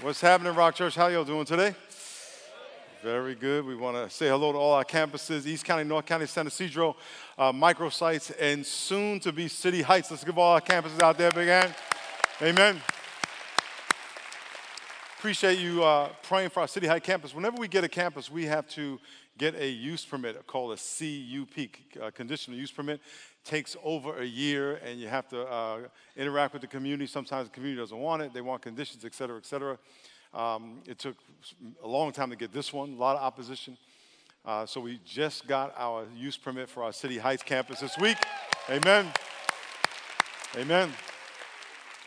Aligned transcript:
What's 0.00 0.20
happening, 0.20 0.52
Rock 0.54 0.74
Church? 0.74 0.96
How 0.96 1.06
y'all 1.06 1.24
doing 1.24 1.44
today? 1.44 1.72
Very 3.00 3.36
good. 3.36 3.64
We 3.64 3.76
want 3.76 3.96
to 3.96 4.14
say 4.14 4.26
hello 4.28 4.50
to 4.50 4.58
all 4.58 4.72
our 4.72 4.84
campuses 4.84 5.46
East 5.46 5.64
County, 5.64 5.84
North 5.84 6.04
County, 6.04 6.26
San 6.26 6.48
Ysidro, 6.48 6.96
uh, 7.38 7.52
microsites, 7.52 8.34
and 8.40 8.66
soon 8.66 9.20
to 9.20 9.32
be 9.32 9.46
City 9.46 9.82
Heights. 9.82 10.10
Let's 10.10 10.24
give 10.24 10.36
all 10.36 10.54
our 10.54 10.60
campuses 10.60 11.00
out 11.00 11.16
there 11.16 11.30
big 11.30 11.46
hand. 11.46 11.74
Amen. 12.42 12.82
Appreciate 15.16 15.60
you 15.60 15.84
uh, 15.84 16.08
praying 16.24 16.50
for 16.50 16.60
our 16.60 16.68
City 16.68 16.88
Heights 16.88 17.06
campus. 17.06 17.32
Whenever 17.32 17.56
we 17.56 17.68
get 17.68 17.84
a 17.84 17.88
campus, 17.88 18.28
we 18.28 18.46
have 18.46 18.68
to 18.70 18.98
get 19.38 19.54
a 19.54 19.68
use 19.68 20.04
permit 20.04 20.44
called 20.48 20.72
a 20.72 20.76
CUP, 20.76 22.02
uh, 22.02 22.10
conditional 22.10 22.58
use 22.58 22.72
permit. 22.72 23.00
Takes 23.44 23.76
over 23.84 24.18
a 24.18 24.24
year, 24.24 24.80
and 24.84 24.98
you 24.98 25.08
have 25.08 25.28
to 25.28 25.42
uh, 25.46 25.78
interact 26.16 26.54
with 26.54 26.62
the 26.62 26.68
community. 26.68 27.06
Sometimes 27.06 27.48
the 27.48 27.54
community 27.54 27.80
doesn't 27.80 27.98
want 27.98 28.22
it; 28.22 28.32
they 28.32 28.40
want 28.40 28.62
conditions, 28.62 29.04
et 29.04 29.14
cetera, 29.14 29.36
et 29.36 29.44
cetera. 29.44 29.78
Um, 30.32 30.80
it 30.86 30.98
took 30.98 31.16
a 31.82 31.86
long 31.86 32.10
time 32.10 32.30
to 32.30 32.36
get 32.36 32.52
this 32.52 32.72
one, 32.72 32.94
a 32.94 32.96
lot 32.96 33.16
of 33.16 33.22
opposition. 33.22 33.76
Uh, 34.44 34.66
so 34.66 34.80
we 34.80 34.98
just 35.04 35.46
got 35.46 35.74
our 35.76 36.06
use 36.16 36.36
permit 36.36 36.68
for 36.68 36.82
our 36.82 36.92
City 36.92 37.18
Heights 37.18 37.42
campus 37.42 37.80
this 37.80 37.96
week. 37.98 38.16
Amen. 38.68 39.12
Amen. 40.56 40.92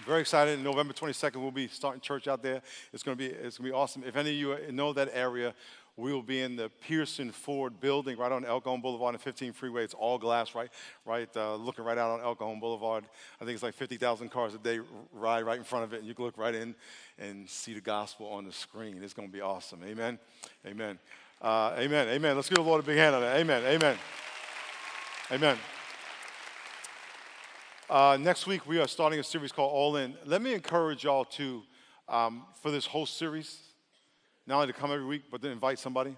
Very 0.06 0.22
excited. 0.22 0.64
November 0.64 0.94
22nd, 0.94 1.38
we'll 1.38 1.52
be 1.52 1.68
starting 1.68 2.00
church 2.00 2.28
out 2.28 2.44
there. 2.44 2.62
It's 2.94 3.04
going 3.04 3.18
to 3.18 3.24
be 3.24 3.34
it's 3.34 3.58
going 3.58 3.70
to 3.70 3.72
be 3.72 3.72
awesome. 3.72 4.04
If 4.06 4.16
any 4.16 4.30
of 4.30 4.36
you 4.36 4.72
know 4.72 4.94
that 4.94 5.10
area, 5.14 5.54
we 5.98 6.14
will 6.14 6.22
be 6.22 6.42
in 6.42 6.56
the 6.56 6.70
Pearson 6.88 7.32
Ford 7.32 7.80
building 7.82 8.18
right 8.18 8.32
on 8.32 8.46
El 8.46 8.62
Cajon 8.62 8.82
Boulevard 8.82 9.16
and 9.16 9.22
15 9.22 9.52
freeway. 9.52 9.84
It's 9.84 9.96
all 9.96 10.20
glass, 10.20 10.54
right? 10.54 10.70
Right, 11.06 11.28
uh, 11.36 11.56
looking 11.56 11.84
right 11.84 11.98
out 11.98 12.12
on 12.12 12.22
El 12.22 12.36
Cajon 12.36 12.60
Boulevard. 12.60 13.04
I 13.42 13.46
think 13.46 13.56
it's 13.56 13.64
like 13.64 13.74
50,000 13.74 14.30
cars 14.30 14.54
a 14.54 14.60
day 14.60 14.80
ride 15.12 15.44
right 15.44 15.58
in 15.58 15.64
front 15.64 15.86
of 15.86 15.94
it, 15.94 16.00
and 16.00 16.08
you 16.08 16.14
can 16.14 16.26
look 16.26 16.38
right 16.38 16.54
in 16.54 16.76
and 17.18 17.50
see 17.50 17.74
the 17.74 17.82
gospel 17.82 18.28
on 18.28 18.46
the 18.46 18.52
screen. 18.52 19.02
It's 19.02 19.16
going 19.16 19.28
to 19.28 19.34
be 19.34 19.42
awesome. 19.42 19.82
Amen. 19.84 20.20
Amen. 20.68 21.00
Uh, 21.42 21.74
amen. 21.78 22.08
Amen. 22.10 22.36
Let's 22.36 22.50
give 22.50 22.58
the 22.58 22.64
Lord 22.64 22.84
a 22.84 22.86
big 22.86 22.98
hand 22.98 23.16
on 23.16 23.22
that. 23.22 23.38
Amen. 23.38 23.64
Amen. 23.66 23.98
Amen. 25.32 25.58
Uh, 27.90 28.18
next 28.22 28.46
week, 28.46 28.68
we 28.68 28.80
are 28.80 28.88
starting 28.88 29.20
a 29.20 29.24
series 29.24 29.52
called 29.52 29.72
All 29.74 29.96
In. 29.96 30.14
Let 30.26 30.44
me 30.44 30.54
encourage 30.54 31.06
y'all 31.06 31.26
to, 31.26 31.64
um, 32.08 32.46
for 32.62 32.70
this 32.70 32.86
whole 32.86 33.08
series, 33.08 33.62
not 34.48 34.62
only 34.62 34.68
to 34.68 34.74
come 34.74 34.92
every 34.92 35.06
week, 35.06 35.24
but 35.30 35.42
to 35.42 35.50
invite 35.50 35.78
somebody. 35.78 36.16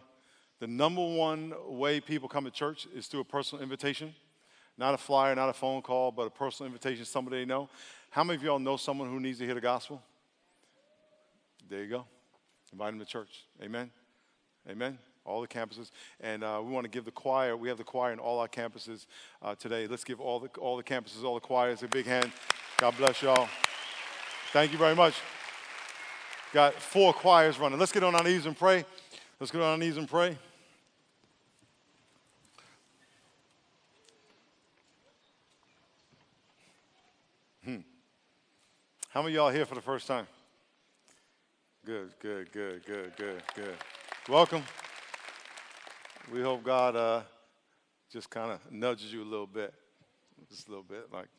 The 0.59 0.67
number 0.67 1.01
one 1.01 1.53
way 1.67 1.99
people 1.99 2.29
come 2.29 2.45
to 2.45 2.51
church 2.51 2.87
is 2.95 3.07
through 3.07 3.21
a 3.21 3.25
personal 3.25 3.63
invitation. 3.63 4.13
Not 4.77 4.93
a 4.93 4.97
flyer, 4.97 5.35
not 5.35 5.49
a 5.49 5.53
phone 5.53 5.81
call, 5.81 6.11
but 6.11 6.27
a 6.27 6.29
personal 6.29 6.67
invitation, 6.67 7.03
somebody 7.05 7.39
they 7.39 7.45
know. 7.45 7.69
How 8.11 8.23
many 8.23 8.37
of 8.37 8.43
y'all 8.43 8.59
know 8.59 8.77
someone 8.77 9.09
who 9.09 9.19
needs 9.19 9.39
to 9.39 9.45
hear 9.45 9.55
the 9.55 9.61
gospel? 9.61 10.01
There 11.69 11.83
you 11.83 11.89
go. 11.89 12.05
Invite 12.71 12.91
them 12.91 12.99
to 12.99 13.05
church. 13.05 13.45
Amen. 13.61 13.89
Amen. 14.69 14.97
All 15.25 15.41
the 15.41 15.47
campuses. 15.47 15.91
And 16.21 16.43
uh, 16.43 16.61
we 16.63 16.71
want 16.71 16.85
to 16.85 16.89
give 16.89 17.05
the 17.05 17.11
choir, 17.11 17.57
we 17.57 17.67
have 17.67 17.77
the 17.77 17.83
choir 17.83 18.13
in 18.13 18.19
all 18.19 18.39
our 18.39 18.47
campuses 18.47 19.05
uh, 19.41 19.55
today. 19.55 19.87
Let's 19.87 20.03
give 20.03 20.19
all 20.19 20.39
the, 20.39 20.49
all 20.59 20.77
the 20.77 20.83
campuses, 20.83 21.23
all 21.23 21.35
the 21.35 21.41
choirs 21.41 21.83
a 21.83 21.87
big 21.87 22.05
hand. 22.05 22.31
God 22.77 22.95
bless 22.97 23.21
y'all. 23.21 23.49
Thank 24.51 24.71
you 24.71 24.77
very 24.77 24.95
much. 24.95 25.15
Got 26.51 26.73
four 26.73 27.13
choirs 27.13 27.59
running. 27.59 27.77
Let's 27.77 27.91
get 27.91 28.03
on 28.03 28.15
our 28.15 28.23
knees 28.23 28.47
and 28.47 28.57
pray. 28.57 28.83
Let's 29.39 29.51
get 29.51 29.61
on 29.61 29.67
our 29.67 29.77
knees 29.77 29.97
and 29.97 30.09
pray. 30.09 30.35
Hmm. 37.63 37.77
How 39.09 39.21
many 39.21 39.35
y'all 39.35 39.51
here 39.51 39.65
for 39.65 39.75
the 39.75 39.81
first 39.81 40.07
time? 40.07 40.25
Good, 41.85 42.13
good, 42.19 42.51
good, 42.51 42.83
good, 42.83 43.15
good, 43.15 43.43
good. 43.55 43.75
Welcome. 44.27 44.63
We 46.33 46.41
hope 46.41 46.63
God 46.63 46.95
uh, 46.95 47.21
just 48.11 48.31
kind 48.31 48.51
of 48.51 48.71
nudges 48.71 49.13
you 49.13 49.21
a 49.21 49.23
little 49.23 49.47
bit, 49.47 49.71
just 50.49 50.67
a 50.67 50.71
little 50.71 50.83
bit 50.83 51.13
like 51.13 51.29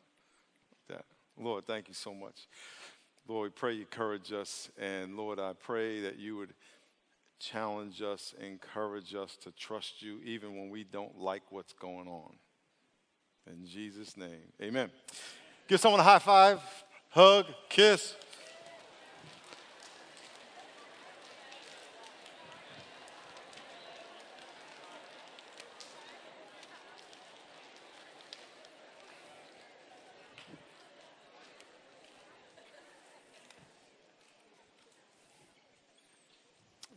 that. 0.87 1.03
Lord, 1.37 1.65
thank 1.65 1.89
you 1.89 1.93
so 1.93 2.13
much. 2.13 2.47
Lord, 3.27 3.51
we 3.51 3.59
pray 3.59 3.73
you 3.73 3.81
encourage 3.81 4.31
us. 4.33 4.69
And 4.79 5.15
Lord, 5.15 5.39
I 5.39 5.53
pray 5.53 6.01
that 6.01 6.17
you 6.17 6.37
would 6.37 6.53
challenge 7.39 8.01
us, 8.01 8.35
encourage 8.39 9.15
us 9.15 9.35
to 9.43 9.51
trust 9.51 10.01
you 10.01 10.19
even 10.23 10.57
when 10.57 10.69
we 10.69 10.83
don't 10.83 11.17
like 11.17 11.43
what's 11.49 11.73
going 11.73 12.07
on. 12.07 12.33
In 13.47 13.65
Jesus' 13.65 14.15
name, 14.17 14.53
amen. 14.61 14.91
Give 15.67 15.79
someone 15.79 15.99
a 15.99 16.03
high 16.03 16.19
five, 16.19 16.59
hug, 17.09 17.47
kiss. 17.69 18.15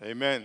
Amen. 0.04 0.44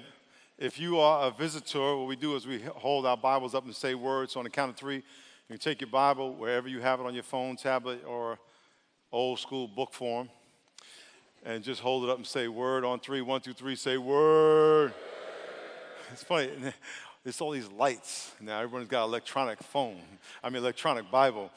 If 0.58 0.80
you 0.80 1.00
are 1.00 1.28
a 1.28 1.31
visitor, 1.31 1.97
what 1.97 2.08
we 2.08 2.16
do 2.16 2.38
is 2.38 2.47
we 2.47 2.62
hold 2.62 3.06
our 3.06 3.18
Bibles 3.18 3.53
up 3.53 3.66
and 3.66 3.75
say 3.75 3.94
words. 3.94 4.31
So 4.31 4.40
on 4.40 4.46
the 4.46 4.50
count 4.50 4.72
of 4.72 4.78
three, 4.78 5.03
you 5.50 5.58
take 5.58 5.81
your 5.81 5.90
Bible 5.90 6.34
wherever 6.34 6.70
you 6.70 6.80
have 6.80 7.02
it 7.02 7.06
on 7.06 7.14
your 7.14 7.24
phone, 7.24 7.58
tablet, 7.58 8.06
or 8.08 8.40
old 9.12 9.38
school 9.38 9.68
book 9.68 9.94
form, 9.94 10.30
and 11.44 11.62
just 11.62 11.81
hold 11.81 12.06
it 12.06 12.09
up 12.09 12.16
and 12.16 12.25
say 12.25 12.48
word 12.48 12.86
on 12.86 13.02
three. 13.02 13.19
One, 13.19 13.42
two, 13.42 13.52
three, 13.52 13.75
say 13.75 13.98
word. 13.98 14.94
It's 16.14 16.24
funny. 16.24 16.52
It's 17.25 17.42
all 17.42 17.52
these 17.52 17.69
lights. 17.69 18.31
Now 18.40 18.62
everyone's 18.62 18.88
got 18.88 19.03
electronic 19.03 19.62
phone. 19.62 20.02
I 20.42 20.50
mean 20.50 20.64
electronic 20.64 21.12
Bible. 21.12 21.52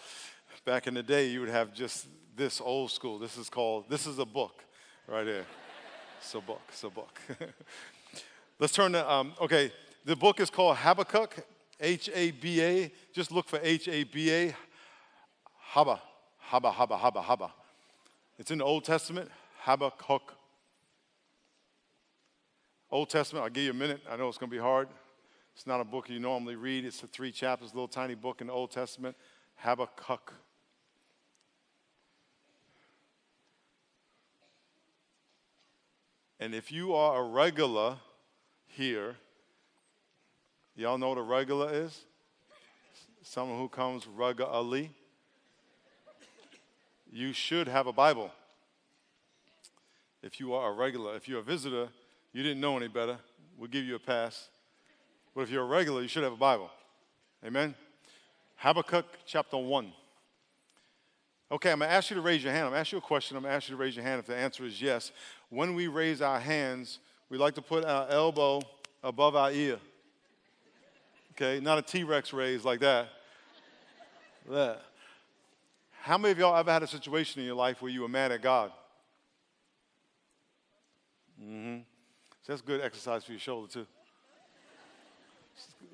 Back 0.65 0.89
in 0.89 0.95
the 0.95 1.05
day, 1.05 1.29
you 1.29 1.39
would 1.39 1.49
have 1.49 1.73
just 1.73 2.09
this 2.37 2.61
old 2.61 2.91
school. 2.91 3.21
This 3.21 3.39
is 3.39 3.49
called, 3.49 3.85
this 3.89 4.09
is 4.09 4.19
a 4.19 4.25
book 4.25 4.65
right 5.07 5.25
here. 5.25 5.47
It's 6.23 6.35
a 6.35 6.41
book. 6.41 6.61
It's 6.69 6.85
a 6.85 6.89
book. 6.89 7.21
Let's 8.63 8.75
turn 8.75 8.93
to, 8.93 9.13
um, 9.13 9.35
okay, 9.41 9.73
the 10.05 10.15
book 10.15 10.39
is 10.39 10.49
called 10.49 10.77
Habakkuk, 10.77 11.35
H 11.81 12.09
A 12.15 12.31
B 12.31 12.63
A. 12.63 12.93
Just 13.13 13.33
look 13.33 13.49
for 13.49 13.59
H 13.61 13.89
A 13.89 14.05
B 14.05 14.31
A. 14.31 14.55
Haba, 15.73 15.99
Haba, 16.49 16.73
Haba, 16.73 16.97
Haba, 16.97 17.25
Haba. 17.25 17.51
It's 18.39 18.53
in 18.53 18.59
the 18.59 18.65
Old 18.65 18.85
Testament, 18.85 19.29
Habakkuk. 19.63 20.37
Old 22.89 23.11
Testament, 23.11 23.43
I'll 23.43 23.51
give 23.51 23.65
you 23.65 23.73
a 23.73 23.75
minute. 23.75 24.01
I 24.09 24.15
know 24.15 24.29
it's 24.29 24.39
going 24.39 24.49
to 24.49 24.57
be 24.57 24.63
hard. 24.63 24.87
It's 25.57 25.67
not 25.67 25.81
a 25.81 25.85
book 25.85 26.09
you 26.09 26.21
normally 26.21 26.55
read, 26.55 26.85
it's 26.85 27.03
a 27.03 27.09
three 27.09 27.33
chapters, 27.33 27.75
little 27.75 27.89
tiny 27.89 28.15
book 28.15 28.41
in 28.41 28.47
the 28.47 28.53
Old 28.53 28.71
Testament, 28.71 29.17
Habakkuk. 29.57 30.35
And 36.39 36.55
if 36.55 36.71
you 36.71 36.95
are 36.95 37.21
a 37.21 37.25
regular 37.25 37.97
here, 38.73 39.17
y'all 40.75 40.99
know 40.99 41.11
what 41.11 41.19
a 41.19 41.23
regular 41.23 41.73
is? 41.73 42.05
Someone 43.23 43.59
who 43.59 43.69
comes 43.69 44.07
regularly. 44.07 44.91
You 47.13 47.33
should 47.33 47.69
have 47.69 47.87
a 47.87 47.93
Bible. 47.93 48.31
If 50.23 50.41
you 50.41 50.55
are 50.55 50.71
a 50.71 50.75
regular, 50.75 51.15
if 51.17 51.29
you're 51.29 51.41
a 51.41 51.45
visitor, 51.45 51.89
you 52.33 52.43
didn't 52.43 52.61
know 52.61 52.77
any 52.77 52.89
better, 52.89 53.19
we'll 53.59 53.69
give 53.69 53.85
you 53.85 53.97
a 53.97 54.01
pass. 54.01 54.49
But 55.35 55.43
if 55.43 55.51
you're 55.51 55.65
a 55.65 55.67
regular, 55.67 56.01
you 56.03 56.09
should 56.09 56.23
have 56.23 56.33
a 56.33 56.37
Bible. 56.37 56.71
Amen? 57.45 57.75
Habakkuk 58.57 59.05
chapter 59.27 59.59
1. 59.59 59.93
Okay, 61.51 61.71
I'm 61.71 61.81
going 61.81 61.91
to 61.91 61.95
ask 61.95 62.09
you 62.09 62.17
to 62.17 62.23
raise 62.23 62.43
your 62.43 62.53
hand. 62.53 62.65
I'm 62.65 62.71
going 62.71 62.79
to 62.79 62.81
ask 62.81 62.93
you 62.93 62.99
a 62.99 63.03
question. 63.03 63.37
I'm 63.37 63.43
going 63.43 63.51
to 63.51 63.57
ask 63.57 63.69
you 63.69 63.77
to 63.77 63.83
raise 63.83 63.95
your 63.95 64.05
hand 64.05 64.21
if 64.21 64.27
the 64.27 64.37
answer 64.37 64.65
is 64.65 64.81
yes. 64.81 65.13
When 65.51 65.75
we 65.75 65.87
raise 65.87 66.23
our 66.23 66.41
hands, 66.41 66.99
we 67.33 67.39
like 67.39 67.55
to 67.55 67.63
put 67.63 67.83
our 67.87 68.11
elbow 68.11 68.61
above 69.03 69.35
our 69.37 69.51
ear. 69.51 69.79
Okay, 71.33 71.61
not 71.61 71.79
a 71.79 71.83
T 71.83 72.05
Rex 72.05 72.31
raise 72.35 72.63
like 72.63 72.81
that. 72.81 73.09
that. 74.51 74.83
How 76.03 76.19
many 76.19 76.33
of 76.33 76.39
y'all 76.39 76.55
ever 76.55 76.71
had 76.71 76.83
a 76.83 76.87
situation 76.87 77.41
in 77.41 77.47
your 77.47 77.57
life 77.57 77.81
where 77.81 77.91
you 77.91 78.03
were 78.03 78.09
mad 78.09 78.33
at 78.33 78.43
God? 78.43 78.71
Mm-hmm. 81.43 81.79
So 82.43 82.53
that's 82.53 82.61
good 82.61 82.83
exercise 82.83 83.25
for 83.25 83.33
your 83.33 83.41
shoulder, 83.41 83.73
too. 83.73 83.87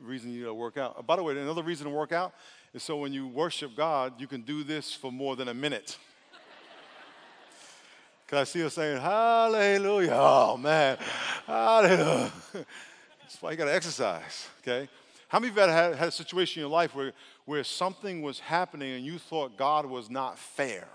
reason 0.03 0.33
you 0.33 0.45
to 0.47 0.55
work 0.55 0.77
out. 0.77 1.07
By 1.07 1.15
the 1.15 1.23
way, 1.23 1.39
another 1.39 1.63
reason 1.63 1.85
to 1.85 1.93
work 1.93 2.11
out 2.11 2.35
is 2.75 2.83
so 2.83 2.97
when 2.97 3.13
you 3.13 3.29
worship 3.29 3.77
God, 3.77 4.21
you 4.21 4.27
can 4.27 4.41
do 4.41 4.65
this 4.65 4.93
for 4.93 5.13
more 5.13 5.37
than 5.37 5.47
a 5.47 5.55
minute. 5.55 5.99
Because 8.29 8.47
I 8.47 8.53
see 8.53 8.59
you 8.59 8.69
saying, 8.69 9.01
Hallelujah. 9.01 10.13
Oh, 10.13 10.59
man. 10.59 10.99
Hallelujah. 11.47 12.31
That's 12.53 13.41
why 13.41 13.53
you 13.53 13.57
got 13.57 13.65
to 13.65 13.75
exercise, 13.75 14.49
okay? 14.61 14.87
How 15.29 15.39
many 15.39 15.51
of 15.51 15.57
you 15.57 15.63
had, 15.63 15.95
had 15.95 16.09
a 16.09 16.13
situation 16.13 16.61
in 16.61 16.69
your 16.69 16.71
life 16.71 16.95
where, 16.95 17.15
where 17.47 17.65
something 17.65 18.21
was 18.21 18.39
happening 18.39 18.93
and 18.93 19.05
you 19.05 19.19
thought 19.19 19.57
God 19.57 19.87
was 19.87 20.11
not 20.11 20.39
fair? 20.39 20.89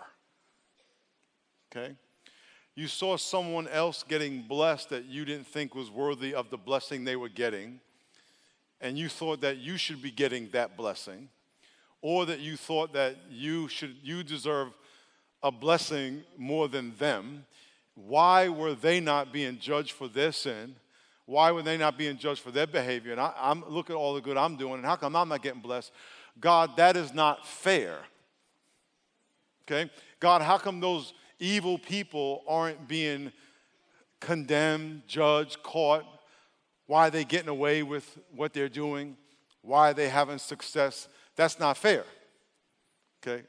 Okay? 1.72 1.96
You 2.76 2.88
saw 2.88 3.18
someone 3.18 3.68
else 3.68 4.04
getting 4.08 4.44
blessed 4.44 4.92
that 4.92 5.06
you 5.06 5.26
didn't 5.26 5.48
think 5.48 5.74
was 5.74 5.90
worthy 5.90 6.36
of 6.36 6.52
the 6.52 6.58
blessing 6.58 7.04
they 7.04 7.16
were 7.16 7.30
getting, 7.30 7.80
and 8.80 8.96
you 8.96 9.10
thought 9.10 9.42
that 9.42 9.58
you 9.58 9.78
should 9.78 10.04
be 10.04 10.12
getting 10.12 10.50
that 10.50 10.78
blessing, 10.78 11.30
or 12.00 12.28
that 12.28 12.42
you 12.42 12.58
thought 12.58 12.94
that 12.94 13.16
you 13.32 13.68
should 13.70 13.96
you 14.04 14.22
deserve 14.24 14.68
a 15.44 15.52
blessing 15.52 16.24
more 16.38 16.68
than 16.68 16.96
them. 16.98 17.46
Why 17.96 18.50
were 18.50 18.74
they 18.74 19.00
not 19.00 19.32
being 19.32 19.60
judged 19.60 19.92
for 19.92 20.08
their 20.08 20.32
sin? 20.32 20.76
Why 21.26 21.52
were 21.52 21.62
they 21.62 21.78
not 21.78 21.98
being 21.98 22.18
judged 22.18 22.42
for 22.42 22.52
their 22.52 22.66
behavior? 22.66 23.12
And 23.12 23.22
I, 23.22 23.34
am 23.38 23.64
look 23.68 23.90
at 23.90 23.96
all 23.96 24.14
the 24.14 24.22
good 24.22 24.38
I'm 24.38 24.56
doing, 24.56 24.76
and 24.76 24.86
how 24.86 24.96
come 24.96 25.16
I'm 25.16 25.30
not 25.30 25.44
getting 25.44 25.62
blessed? 25.62 25.92
God, 26.40 26.76
that 26.78 26.98
is 26.98 27.14
not 27.14 27.46
fair. 27.46 28.00
Okay? 29.64 29.92
God, 30.20 30.42
how 30.42 30.58
come 30.58 30.80
those 30.80 31.14
evil 31.40 31.78
people 31.78 32.44
aren't 32.48 32.88
being 32.88 33.32
condemned, 34.20 35.04
judged, 35.08 35.62
caught? 35.62 36.06
Why 36.88 37.08
are 37.08 37.12
they 37.12 37.24
getting 37.24 37.50
away 37.50 37.84
with 37.84 38.18
what 38.36 38.54
they're 38.54 38.70
doing? 38.70 39.16
Why 39.62 39.92
are 39.92 39.94
they 39.94 40.10
having 40.10 40.40
success? 40.40 41.08
That's 41.36 41.60
not 41.60 41.78
fair. 41.78 42.04
Okay? 43.22 43.44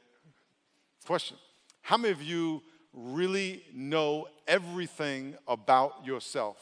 Question 1.05 1.37
How 1.85 1.97
many 1.97 2.11
of 2.11 2.23
you 2.23 2.63
really 2.93 3.63
know 3.71 4.27
everything 4.47 5.35
about 5.47 6.03
yourself? 6.03 6.57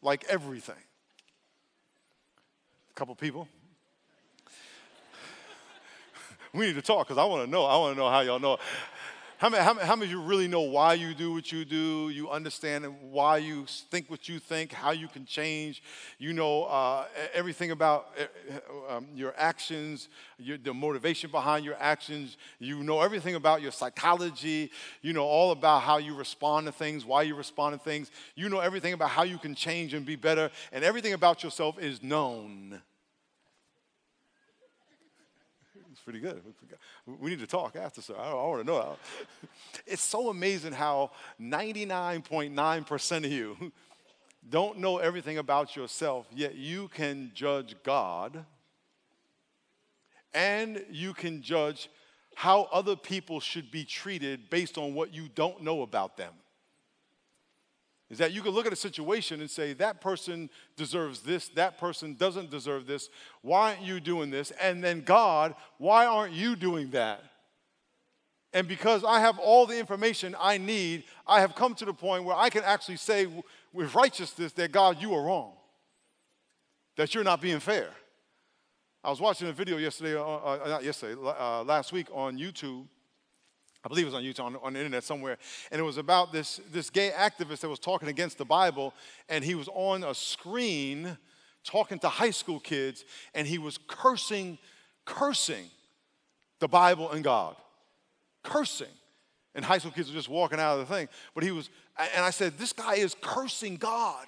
Like 0.00 0.24
everything? 0.30 0.82
A 2.88 2.94
couple 2.94 3.14
people? 3.16 3.46
we 6.54 6.68
need 6.68 6.76
to 6.76 6.80
talk 6.80 7.06
because 7.06 7.18
I 7.18 7.24
want 7.26 7.44
to 7.44 7.50
know. 7.50 7.66
I 7.66 7.76
want 7.76 7.96
to 7.96 8.00
know 8.00 8.08
how 8.08 8.20
y'all 8.20 8.40
know. 8.40 8.56
How 9.38 9.48
many, 9.48 9.64
how, 9.64 9.74
many, 9.74 9.86
how 9.86 9.96
many 9.96 10.06
of 10.06 10.12
you 10.12 10.22
really 10.22 10.46
know 10.46 10.60
why 10.60 10.94
you 10.94 11.12
do 11.12 11.32
what 11.32 11.50
you 11.50 11.64
do? 11.64 12.08
You 12.08 12.30
understand 12.30 12.86
why 13.10 13.38
you 13.38 13.66
think 13.66 14.08
what 14.08 14.28
you 14.28 14.38
think, 14.38 14.72
how 14.72 14.92
you 14.92 15.08
can 15.08 15.26
change. 15.26 15.82
You 16.18 16.32
know 16.32 16.64
uh, 16.64 17.06
everything 17.34 17.72
about 17.72 18.16
um, 18.88 19.08
your 19.12 19.34
actions, 19.36 20.08
your, 20.38 20.56
the 20.56 20.72
motivation 20.72 21.30
behind 21.30 21.64
your 21.64 21.74
actions. 21.80 22.36
You 22.60 22.84
know 22.84 23.00
everything 23.00 23.34
about 23.34 23.60
your 23.60 23.72
psychology. 23.72 24.70
You 25.02 25.12
know 25.12 25.24
all 25.24 25.50
about 25.50 25.82
how 25.82 25.98
you 25.98 26.14
respond 26.14 26.66
to 26.66 26.72
things, 26.72 27.04
why 27.04 27.22
you 27.22 27.34
respond 27.34 27.76
to 27.76 27.84
things. 27.84 28.12
You 28.36 28.48
know 28.48 28.60
everything 28.60 28.92
about 28.92 29.10
how 29.10 29.24
you 29.24 29.38
can 29.38 29.56
change 29.56 29.94
and 29.94 30.06
be 30.06 30.14
better. 30.16 30.48
And 30.72 30.84
everything 30.84 31.12
about 31.12 31.42
yourself 31.42 31.78
is 31.80 32.04
known. 32.04 32.80
Pretty 36.04 36.20
good. 36.20 36.42
We 37.06 37.30
need 37.30 37.40
to 37.40 37.46
talk 37.46 37.76
after, 37.76 38.02
sir. 38.02 38.14
I, 38.18 38.30
I 38.30 38.34
want 38.34 38.66
to 38.66 38.72
know. 38.72 38.96
It's 39.86 40.02
so 40.02 40.30
amazing 40.30 40.72
how 40.72 41.10
99.9% 41.40 43.16
of 43.16 43.24
you 43.24 43.72
don't 44.48 44.78
know 44.78 44.98
everything 44.98 45.38
about 45.38 45.76
yourself, 45.76 46.26
yet 46.32 46.54
you 46.54 46.88
can 46.88 47.32
judge 47.34 47.74
God 47.82 48.44
and 50.32 50.84
you 50.90 51.12
can 51.12 51.42
judge 51.42 51.90
how 52.34 52.68
other 52.72 52.96
people 52.96 53.40
should 53.40 53.70
be 53.70 53.84
treated 53.84 54.50
based 54.50 54.78
on 54.78 54.94
what 54.94 55.12
you 55.14 55.28
don't 55.34 55.62
know 55.62 55.82
about 55.82 56.16
them 56.16 56.32
is 58.10 58.18
that 58.18 58.32
you 58.32 58.42
can 58.42 58.52
look 58.52 58.66
at 58.66 58.72
a 58.72 58.76
situation 58.76 59.40
and 59.40 59.50
say, 59.50 59.72
that 59.74 60.00
person 60.00 60.50
deserves 60.76 61.20
this, 61.20 61.48
that 61.50 61.78
person 61.78 62.14
doesn't 62.14 62.50
deserve 62.50 62.86
this. 62.86 63.08
Why 63.42 63.70
aren't 63.70 63.82
you 63.82 63.98
doing 63.98 64.30
this? 64.30 64.52
And 64.60 64.84
then, 64.84 65.00
God, 65.00 65.54
why 65.78 66.06
aren't 66.06 66.34
you 66.34 66.54
doing 66.54 66.90
that? 66.90 67.22
And 68.52 68.68
because 68.68 69.04
I 69.04 69.20
have 69.20 69.38
all 69.38 69.66
the 69.66 69.78
information 69.78 70.36
I 70.38 70.58
need, 70.58 71.04
I 71.26 71.40
have 71.40 71.54
come 71.54 71.74
to 71.74 71.84
the 71.84 71.94
point 71.94 72.24
where 72.24 72.36
I 72.36 72.50
can 72.50 72.62
actually 72.62 72.96
say 72.96 73.26
with 73.72 73.94
righteousness 73.94 74.52
that, 74.52 74.70
God, 74.70 75.00
you 75.00 75.12
are 75.14 75.24
wrong, 75.24 75.54
that 76.96 77.14
you're 77.14 77.24
not 77.24 77.40
being 77.40 77.58
fair. 77.58 77.88
I 79.02 79.10
was 79.10 79.20
watching 79.20 79.48
a 79.48 79.52
video 79.52 79.76
yesterday, 79.76 80.14
uh, 80.16 80.22
uh, 80.22 80.60
not 80.66 80.84
yesterday, 80.84 81.20
uh, 81.20 81.64
last 81.64 81.92
week 81.92 82.06
on 82.12 82.38
YouTube 82.38 82.86
I 83.84 83.88
believe 83.88 84.06
it 84.06 84.12
was 84.12 84.14
on 84.14 84.22
YouTube, 84.22 84.44
on, 84.44 84.56
on, 84.62 84.72
the 84.72 84.78
internet 84.78 85.04
somewhere, 85.04 85.36
and 85.70 85.78
it 85.78 85.84
was 85.84 85.98
about 85.98 86.32
this, 86.32 86.58
this 86.72 86.88
gay 86.88 87.10
activist 87.10 87.60
that 87.60 87.68
was 87.68 87.78
talking 87.78 88.08
against 88.08 88.38
the 88.38 88.44
Bible, 88.44 88.94
and 89.28 89.44
he 89.44 89.54
was 89.54 89.68
on 89.74 90.04
a 90.04 90.14
screen 90.14 91.18
talking 91.64 91.98
to 91.98 92.08
high 92.08 92.30
school 92.30 92.60
kids, 92.60 93.04
and 93.34 93.46
he 93.46 93.58
was 93.58 93.78
cursing, 93.86 94.58
cursing 95.04 95.66
the 96.60 96.68
Bible 96.68 97.10
and 97.10 97.22
God. 97.22 97.56
Cursing. 98.42 98.86
And 99.54 99.64
high 99.64 99.78
school 99.78 99.92
kids 99.92 100.08
were 100.08 100.14
just 100.14 100.28
walking 100.28 100.58
out 100.58 100.78
of 100.78 100.88
the 100.88 100.94
thing. 100.94 101.08
But 101.34 101.44
he 101.44 101.50
was, 101.50 101.68
and 101.98 102.24
I 102.24 102.30
said, 102.30 102.58
This 102.58 102.72
guy 102.72 102.94
is 102.94 103.14
cursing 103.20 103.76
God. 103.76 104.26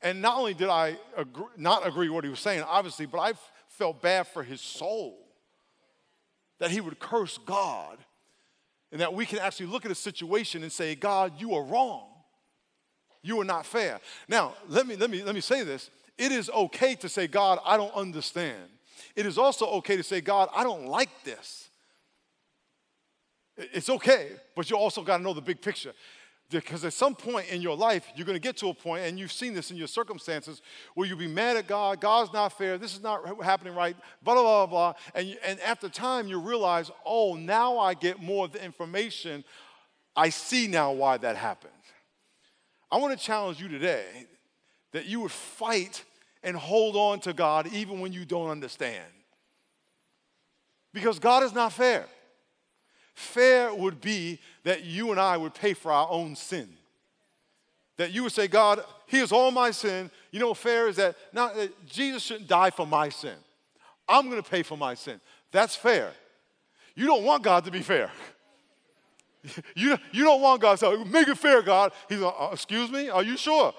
And 0.00 0.22
not 0.22 0.38
only 0.38 0.54
did 0.54 0.68
I 0.68 0.96
agree, 1.16 1.44
not 1.56 1.86
agree 1.86 2.08
with 2.08 2.14
what 2.14 2.24
he 2.24 2.30
was 2.30 2.40
saying, 2.40 2.62
obviously, 2.62 3.06
but 3.06 3.18
I 3.18 3.32
felt 3.68 4.00
bad 4.00 4.26
for 4.26 4.42
his 4.42 4.60
soul 4.60 5.18
that 6.58 6.70
he 6.70 6.80
would 6.80 6.98
curse 6.98 7.38
God 7.38 7.98
and 8.90 9.00
that 9.00 9.12
we 9.12 9.26
can 9.26 9.38
actually 9.38 9.66
look 9.66 9.84
at 9.84 9.90
a 9.90 9.94
situation 9.94 10.62
and 10.62 10.72
say, 10.72 10.94
God, 10.94 11.32
you 11.38 11.54
are 11.54 11.62
wrong. 11.62 12.04
You 13.22 13.40
are 13.40 13.44
not 13.44 13.66
fair. 13.66 14.00
Now, 14.28 14.54
let 14.68 14.86
me, 14.86 14.96
let 14.96 15.10
me, 15.10 15.22
let 15.22 15.34
me 15.34 15.40
say 15.40 15.62
this. 15.62 15.90
It 16.16 16.32
is 16.32 16.50
okay 16.50 16.94
to 16.96 17.08
say, 17.08 17.26
God, 17.26 17.58
I 17.64 17.76
don't 17.76 17.94
understand. 17.94 18.68
It 19.14 19.26
is 19.26 19.38
also 19.38 19.66
okay 19.66 19.96
to 19.96 20.02
say, 20.02 20.20
God, 20.20 20.48
I 20.54 20.64
don't 20.64 20.86
like 20.86 21.10
this. 21.24 21.68
It's 23.56 23.90
okay, 23.90 24.30
but 24.54 24.70
you 24.70 24.76
also 24.76 25.02
got 25.02 25.18
to 25.18 25.22
know 25.22 25.34
the 25.34 25.40
big 25.40 25.60
picture. 25.60 25.92
Because 26.50 26.84
at 26.84 26.94
some 26.94 27.14
point 27.14 27.48
in 27.50 27.60
your 27.60 27.76
life, 27.76 28.06
you're 28.16 28.24
going 28.24 28.36
to 28.36 28.40
get 28.40 28.56
to 28.58 28.68
a 28.68 28.74
point, 28.74 29.04
and 29.04 29.18
you've 29.18 29.32
seen 29.32 29.52
this 29.52 29.70
in 29.70 29.76
your 29.76 29.86
circumstances, 29.86 30.62
where 30.94 31.06
you'll 31.06 31.18
be 31.18 31.26
mad 31.26 31.58
at 31.58 31.66
God, 31.66 32.00
God's 32.00 32.32
not 32.32 32.56
fair, 32.56 32.78
this 32.78 32.94
is 32.94 33.02
not 33.02 33.42
happening 33.44 33.74
right, 33.74 33.94
blah, 34.22 34.34
blah, 34.34 34.42
blah, 34.42 34.66
blah. 34.66 34.94
And, 35.14 35.36
and 35.44 35.60
after 35.60 35.90
time, 35.90 36.26
you 36.26 36.40
realize, 36.40 36.90
oh, 37.04 37.34
now 37.34 37.78
I 37.78 37.92
get 37.92 38.22
more 38.22 38.46
of 38.46 38.52
the 38.52 38.64
information. 38.64 39.44
I 40.16 40.30
see 40.30 40.66
now 40.68 40.92
why 40.92 41.18
that 41.18 41.36
happened. 41.36 41.72
I 42.90 42.96
want 42.96 43.18
to 43.18 43.22
challenge 43.22 43.60
you 43.60 43.68
today 43.68 44.06
that 44.92 45.04
you 45.04 45.20
would 45.20 45.32
fight 45.32 46.02
and 46.42 46.56
hold 46.56 46.96
on 46.96 47.20
to 47.20 47.34
God 47.34 47.70
even 47.72 48.00
when 48.00 48.12
you 48.14 48.24
don't 48.24 48.48
understand. 48.48 49.04
Because 50.94 51.18
God 51.18 51.42
is 51.42 51.52
not 51.52 51.74
fair. 51.74 52.06
Fair 53.18 53.74
would 53.74 54.00
be 54.00 54.38
that 54.62 54.84
you 54.84 55.10
and 55.10 55.18
I 55.18 55.36
would 55.36 55.52
pay 55.52 55.74
for 55.74 55.90
our 55.90 56.06
own 56.08 56.36
sin. 56.36 56.68
That 57.96 58.12
you 58.12 58.22
would 58.22 58.30
say, 58.30 58.46
God, 58.46 58.84
here's 59.06 59.32
all 59.32 59.50
my 59.50 59.72
sin. 59.72 60.08
You 60.30 60.38
know, 60.38 60.54
fair 60.54 60.86
is 60.86 60.94
that 60.96 61.16
not 61.32 61.56
that 61.56 61.84
Jesus 61.84 62.22
shouldn't 62.22 62.46
die 62.46 62.70
for 62.70 62.86
my 62.86 63.08
sin. 63.08 63.34
I'm 64.08 64.30
to 64.30 64.40
pay 64.40 64.62
for 64.62 64.78
my 64.78 64.94
sin. 64.94 65.20
That's 65.50 65.74
fair. 65.74 66.12
You 66.94 67.06
don't 67.06 67.24
want 67.24 67.42
God 67.42 67.64
to 67.64 67.72
be 67.72 67.80
fair. 67.82 68.12
you, 69.74 69.98
you 70.12 70.22
don't 70.22 70.40
want 70.40 70.62
God 70.62 70.78
to 70.78 70.86
say, 70.86 71.04
make 71.10 71.26
it 71.26 71.38
fair, 71.38 71.60
God. 71.60 71.90
He's 72.08 72.20
like, 72.20 72.34
uh, 72.38 72.50
excuse 72.52 72.88
me? 72.88 73.08
Are 73.08 73.24
you 73.24 73.36
sure? 73.36 73.74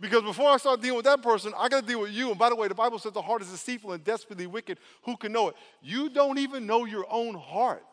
Because 0.00 0.22
before 0.22 0.50
I 0.50 0.56
start 0.56 0.80
dealing 0.80 0.96
with 0.96 1.04
that 1.06 1.22
person, 1.22 1.52
I 1.56 1.68
got 1.68 1.82
to 1.82 1.86
deal 1.86 2.00
with 2.00 2.10
you. 2.10 2.30
And 2.30 2.38
by 2.38 2.48
the 2.48 2.56
way, 2.56 2.68
the 2.68 2.74
Bible 2.74 2.98
says 2.98 3.12
the 3.12 3.22
heart 3.22 3.42
is 3.42 3.50
deceitful 3.50 3.92
and 3.92 4.02
desperately 4.02 4.46
wicked. 4.46 4.78
Who 5.04 5.16
can 5.16 5.32
know 5.32 5.48
it? 5.48 5.54
You 5.82 6.10
don't 6.10 6.38
even 6.38 6.66
know 6.66 6.84
your 6.84 7.06
own 7.10 7.34
heart. 7.34 7.84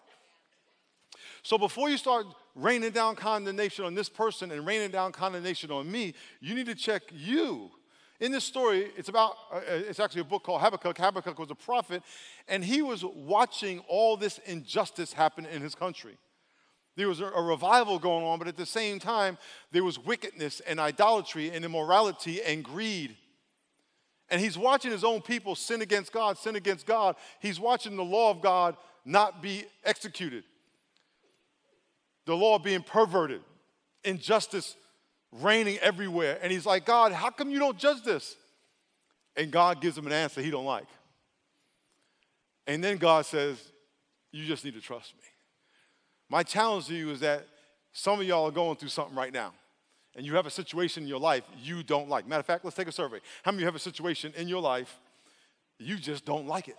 So 1.43 1.57
before 1.57 1.89
you 1.89 1.97
start 1.97 2.25
raining 2.55 2.91
down 2.91 3.15
condemnation 3.15 3.85
on 3.85 3.95
this 3.95 4.09
person 4.09 4.51
and 4.51 4.65
raining 4.65 4.91
down 4.91 5.11
condemnation 5.11 5.71
on 5.71 5.91
me, 5.91 6.13
you 6.39 6.55
need 6.55 6.65
to 6.67 6.75
check 6.75 7.03
you. 7.11 7.71
In 8.19 8.31
this 8.31 8.43
story, 8.43 8.91
it's 8.95 9.09
about, 9.09 9.35
uh, 9.51 9.61
it's 9.67 9.99
actually 9.99 10.21
a 10.21 10.25
book 10.25 10.43
called 10.43 10.61
Habakkuk. 10.61 10.95
Habakkuk 10.97 11.39
was 11.39 11.49
a 11.49 11.55
prophet, 11.55 12.03
and 12.47 12.63
he 12.63 12.83
was 12.83 13.03
watching 13.03 13.79
all 13.87 14.15
this 14.15 14.37
injustice 14.45 15.11
happen 15.11 15.47
in 15.47 15.61
his 15.61 15.73
country. 15.73 16.17
There 16.95 17.07
was 17.07 17.21
a, 17.21 17.25
revival 17.25 17.99
going 17.99 18.25
on, 18.25 18.37
but 18.37 18.47
at 18.47 18.57
the 18.57 18.65
same 18.65 18.99
time, 18.99 19.37
there 19.71 19.83
was 19.83 19.97
wickedness 19.97 20.59
and 20.61 20.79
idolatry 20.79 21.49
and 21.49 21.63
immorality 21.63 22.41
and 22.41 22.63
greed. 22.63 23.15
And 24.29 24.41
he's 24.41 24.57
watching 24.57 24.91
his 24.91 25.03
own 25.03 25.21
people 25.21 25.55
sin 25.55 25.81
against 25.81 26.11
God, 26.11 26.37
sin 26.37 26.55
against 26.55 26.85
God. 26.85 27.15
He's 27.39 27.59
watching 27.59 27.95
the 27.95 28.03
law 28.03 28.29
of 28.29 28.41
God 28.41 28.75
not 29.05 29.41
be 29.41 29.65
executed, 29.83 30.43
the 32.25 32.35
law 32.35 32.59
being 32.59 32.83
perverted, 32.83 33.41
injustice 34.03 34.75
reigning 35.31 35.77
everywhere. 35.79 36.39
And 36.41 36.51
he's 36.51 36.65
like, 36.65 36.85
God, 36.85 37.13
how 37.13 37.29
come 37.29 37.49
you 37.49 37.59
don't 37.59 37.77
judge 37.77 38.03
this? 38.03 38.35
And 39.35 39.49
God 39.49 39.81
gives 39.81 39.97
him 39.97 40.05
an 40.07 40.13
answer 40.13 40.41
he 40.41 40.51
don't 40.51 40.65
like. 40.65 40.87
And 42.67 42.83
then 42.83 42.97
God 42.97 43.25
says, 43.25 43.57
You 44.31 44.45
just 44.45 44.63
need 44.65 44.75
to 44.75 44.81
trust 44.81 45.13
me. 45.15 45.30
My 46.31 46.43
challenge 46.43 46.87
to 46.87 46.93
you 46.93 47.09
is 47.09 47.19
that 47.19 47.45
some 47.91 48.21
of 48.21 48.25
y'all 48.25 48.47
are 48.47 48.51
going 48.51 48.77
through 48.77 48.87
something 48.87 49.13
right 49.13 49.33
now, 49.33 49.51
and 50.15 50.25
you 50.25 50.33
have 50.35 50.45
a 50.45 50.49
situation 50.49 51.03
in 51.03 51.09
your 51.09 51.19
life 51.19 51.43
you 51.61 51.83
don't 51.83 52.07
like. 52.07 52.25
Matter 52.25 52.39
of 52.39 52.45
fact, 52.45 52.63
let's 52.63 52.77
take 52.77 52.87
a 52.87 52.91
survey. 52.91 53.19
How 53.43 53.51
many 53.51 53.57
of 53.57 53.61
you 53.63 53.65
have 53.65 53.75
a 53.75 53.79
situation 53.79 54.31
in 54.37 54.47
your 54.47 54.61
life 54.61 54.97
you 55.77 55.97
just 55.97 56.23
don't 56.23 56.47
like 56.47 56.69
it? 56.69 56.77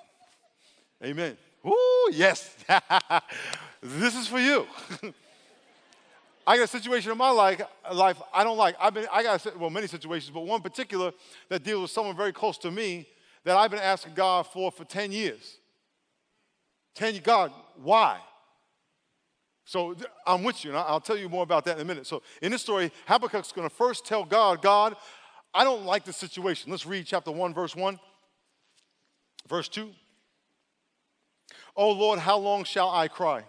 Amen. 1.05 1.37
Ooh, 1.67 2.11
yes. 2.15 2.57
this 3.83 4.17
is 4.17 4.27
for 4.27 4.41
you. 4.41 4.67
I 6.47 6.57
got 6.57 6.63
a 6.63 6.67
situation 6.67 7.13
in 7.13 7.19
my 7.19 7.31
life, 7.31 7.61
life 7.93 8.23
I 8.33 8.45
don't 8.45 8.57
like. 8.57 8.75
I've 8.81 8.95
been, 8.95 9.07
I 9.13 9.23
got, 9.23 9.61
well, 9.61 9.69
many 9.69 9.87
situations, 9.87 10.31
but 10.33 10.47
one 10.47 10.63
particular 10.63 11.13
that 11.51 11.63
deals 11.63 11.83
with 11.83 11.91
someone 11.91 12.17
very 12.17 12.33
close 12.33 12.57
to 12.57 12.71
me 12.71 13.07
that 13.45 13.59
I've 13.59 13.71
been 13.71 13.81
asking 13.81 14.15
God 14.15 14.47
for 14.47 14.73
for 14.73 14.87
10 14.87 15.13
years. 15.13 15.59
10 16.95 17.13
years, 17.13 17.23
God, 17.23 17.53
why? 17.77 18.19
So 19.65 19.95
I'm 20.27 20.43
with 20.43 20.65
you, 20.65 20.71
and 20.71 20.79
I'll 20.79 21.01
tell 21.01 21.17
you 21.17 21.29
more 21.29 21.43
about 21.43 21.65
that 21.67 21.77
in 21.77 21.83
a 21.83 21.85
minute. 21.85 22.07
So 22.07 22.23
in 22.41 22.53
this 22.53 22.63
story, 22.63 22.91
Habakkuk's 23.07 23.53
going 23.53 23.69
to 23.69 23.75
first 23.75 24.05
tell 24.05 24.25
God, 24.25 24.61
God, 24.61 24.97
I 25.55 25.65
don't 25.65 25.85
like 25.85 26.05
the 26.05 26.13
situation. 26.13 26.71
Let's 26.71 26.87
read 26.87 27.07
chapter 27.07 27.31
1, 27.31 27.55
verse 27.55 27.77
1. 27.77 27.99
Verse 29.49 29.69
2. 29.69 29.91
Oh 31.77 31.93
Lord, 31.93 32.19
how 32.19 32.39
long 32.39 32.65
shall 32.65 32.91
I 32.91 33.09
cry 33.09 33.45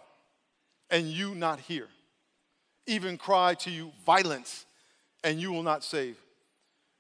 and 0.90 1.08
you 1.08 1.36
not 1.36 1.60
hear? 1.60 1.88
even 2.86 3.18
cry 3.18 3.54
to 3.56 3.72
you 3.72 3.92
violence, 4.06 4.66
and 5.24 5.40
you 5.40 5.52
will 5.52 5.64
not 5.64 5.84
save? 5.84 6.18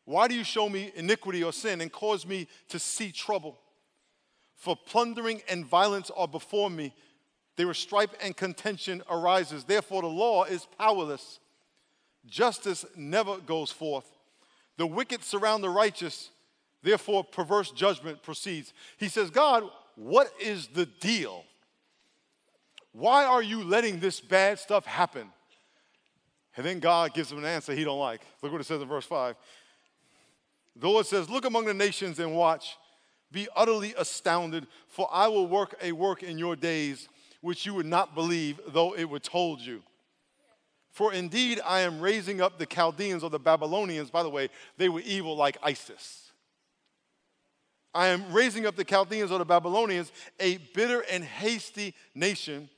Why 0.05 0.27
do 0.27 0.35
you 0.35 0.43
show 0.43 0.69
me 0.69 0.91
iniquity 0.95 1.43
or 1.43 1.53
sin 1.53 1.81
and 1.81 1.91
cause 1.91 2.25
me 2.25 2.47
to 2.69 2.79
see 2.79 3.11
trouble? 3.11 3.59
For 4.55 4.75
plundering 4.75 5.41
and 5.49 5.65
violence 5.65 6.11
are 6.15 6.27
before 6.27 6.69
me. 6.69 6.93
There 7.55 7.69
is 7.69 7.77
strife 7.77 8.09
and 8.21 8.35
contention 8.35 9.03
arises. 9.09 9.63
Therefore, 9.63 10.01
the 10.01 10.07
law 10.07 10.43
is 10.43 10.67
powerless. 10.77 11.39
Justice 12.25 12.85
never 12.95 13.37
goes 13.37 13.71
forth. 13.71 14.05
The 14.77 14.87
wicked 14.87 15.23
surround 15.23 15.63
the 15.63 15.69
righteous. 15.69 16.29
Therefore, 16.81 17.23
perverse 17.23 17.71
judgment 17.71 18.23
proceeds. 18.23 18.73
He 18.97 19.07
says, 19.07 19.29
God, 19.29 19.69
what 19.95 20.31
is 20.39 20.67
the 20.67 20.85
deal? 20.85 21.45
Why 22.91 23.25
are 23.25 23.41
you 23.41 23.63
letting 23.63 23.99
this 23.99 24.19
bad 24.19 24.59
stuff 24.59 24.85
happen? 24.85 25.29
And 26.55 26.65
then 26.65 26.79
God 26.79 27.13
gives 27.13 27.31
him 27.31 27.39
an 27.39 27.45
answer 27.45 27.73
he 27.73 27.83
don't 27.83 27.99
like. 27.99 28.21
Look 28.41 28.51
what 28.51 28.61
it 28.61 28.65
says 28.65 28.81
in 28.81 28.87
verse 28.87 29.05
5. 29.05 29.35
The 30.75 30.87
Lord 30.87 31.05
says, 31.05 31.29
Look 31.29 31.45
among 31.45 31.65
the 31.65 31.73
nations 31.73 32.19
and 32.19 32.35
watch. 32.35 32.77
Be 33.31 33.47
utterly 33.55 33.95
astounded, 33.97 34.67
for 34.87 35.09
I 35.11 35.27
will 35.27 35.47
work 35.47 35.73
a 35.81 35.91
work 35.91 36.21
in 36.21 36.37
your 36.37 36.55
days 36.55 37.09
which 37.43 37.65
you 37.65 37.73
would 37.73 37.85
not 37.85 38.15
believe, 38.15 38.61
though 38.69 38.95
it 38.95 39.03
were 39.03 39.19
told 39.19 39.59
you. 39.59 39.83
For 40.91 41.11
indeed, 41.11 41.59
I 41.65 41.81
am 41.81 41.99
raising 41.99 42.39
up 42.39 42.57
the 42.57 42.65
Chaldeans 42.65 43.21
or 43.21 43.29
the 43.29 43.37
Babylonians. 43.37 44.09
By 44.09 44.23
the 44.23 44.29
way, 44.29 44.47
they 44.77 44.87
were 44.87 45.01
evil 45.01 45.35
like 45.35 45.57
ISIS. 45.61 46.31
I 47.93 48.07
am 48.07 48.31
raising 48.31 48.65
up 48.65 48.77
the 48.77 48.85
Chaldeans 48.85 49.29
or 49.29 49.39
the 49.39 49.45
Babylonians, 49.45 50.13
a 50.39 50.55
bitter 50.73 51.01
and 51.11 51.21
hasty 51.21 51.93
nation, 52.15 52.69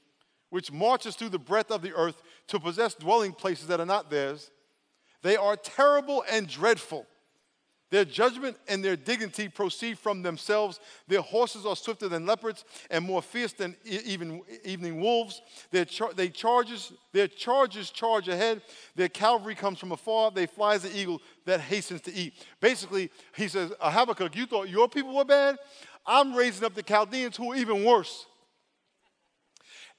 which 0.50 0.72
marches 0.72 1.15
through 1.15 1.29
the 1.29 1.38
breadth 1.38 1.69
of 1.69 1.84
the 1.84 1.93
earth 1.93 2.24
to 2.48 2.60
possess 2.60 2.95
dwelling 2.95 3.34
places 3.34 3.67
that 3.67 3.79
are 3.79 3.86
not 3.86 4.10
theirs. 4.10 4.50
They 5.22 5.36
are 5.36 5.55
terrible 5.55 6.24
and 6.27 6.48
dreadful. 6.48 7.05
Their 7.95 8.03
judgment 8.03 8.57
and 8.67 8.83
their 8.83 8.97
dignity 8.97 9.47
proceed 9.47 9.97
from 9.97 10.21
themselves. 10.21 10.81
Their 11.07 11.21
horses 11.21 11.65
are 11.65 11.77
swifter 11.77 12.09
than 12.09 12.25
leopards 12.25 12.65
and 12.91 13.05
more 13.05 13.21
fierce 13.21 13.53
than 13.53 13.73
even 13.85 14.41
evening 14.65 14.99
wolves. 14.99 15.41
Their, 15.71 15.85
char- 15.85 16.11
they 16.11 16.27
charges, 16.27 16.91
their 17.13 17.29
charges 17.29 17.91
charge 17.91 18.27
ahead. 18.27 18.63
Their 18.97 19.07
cavalry 19.07 19.55
comes 19.55 19.79
from 19.79 19.93
afar. 19.93 20.29
They 20.29 20.45
fly 20.45 20.75
as 20.75 20.81
the 20.81 20.93
eagle 20.93 21.21
that 21.45 21.61
hastens 21.61 22.01
to 22.01 22.13
eat. 22.13 22.33
Basically, 22.59 23.11
he 23.33 23.47
says, 23.47 23.71
uh, 23.79 23.89
Habakkuk, 23.89 24.35
you 24.35 24.45
thought 24.45 24.67
your 24.67 24.89
people 24.89 25.15
were 25.15 25.23
bad? 25.23 25.57
I'm 26.05 26.35
raising 26.35 26.65
up 26.65 26.75
the 26.75 26.83
Chaldeans 26.83 27.37
who 27.37 27.53
are 27.53 27.55
even 27.55 27.85
worse. 27.85 28.25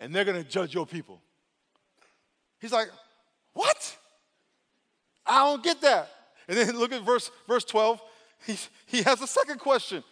And 0.00 0.14
they're 0.14 0.26
going 0.26 0.44
to 0.44 0.46
judge 0.46 0.74
your 0.74 0.84
people. 0.84 1.22
He's 2.60 2.72
like, 2.72 2.88
What? 3.54 3.96
I 5.24 5.46
don't 5.46 5.64
get 5.64 5.80
that. 5.80 6.10
And 6.48 6.56
then 6.56 6.78
look 6.78 6.92
at 6.92 7.02
verse, 7.02 7.30
verse 7.48 7.64
12. 7.64 8.00
He, 8.46 8.56
he 8.86 9.02
has 9.02 9.20
a 9.20 9.26
second 9.26 9.58
question. 9.58 10.04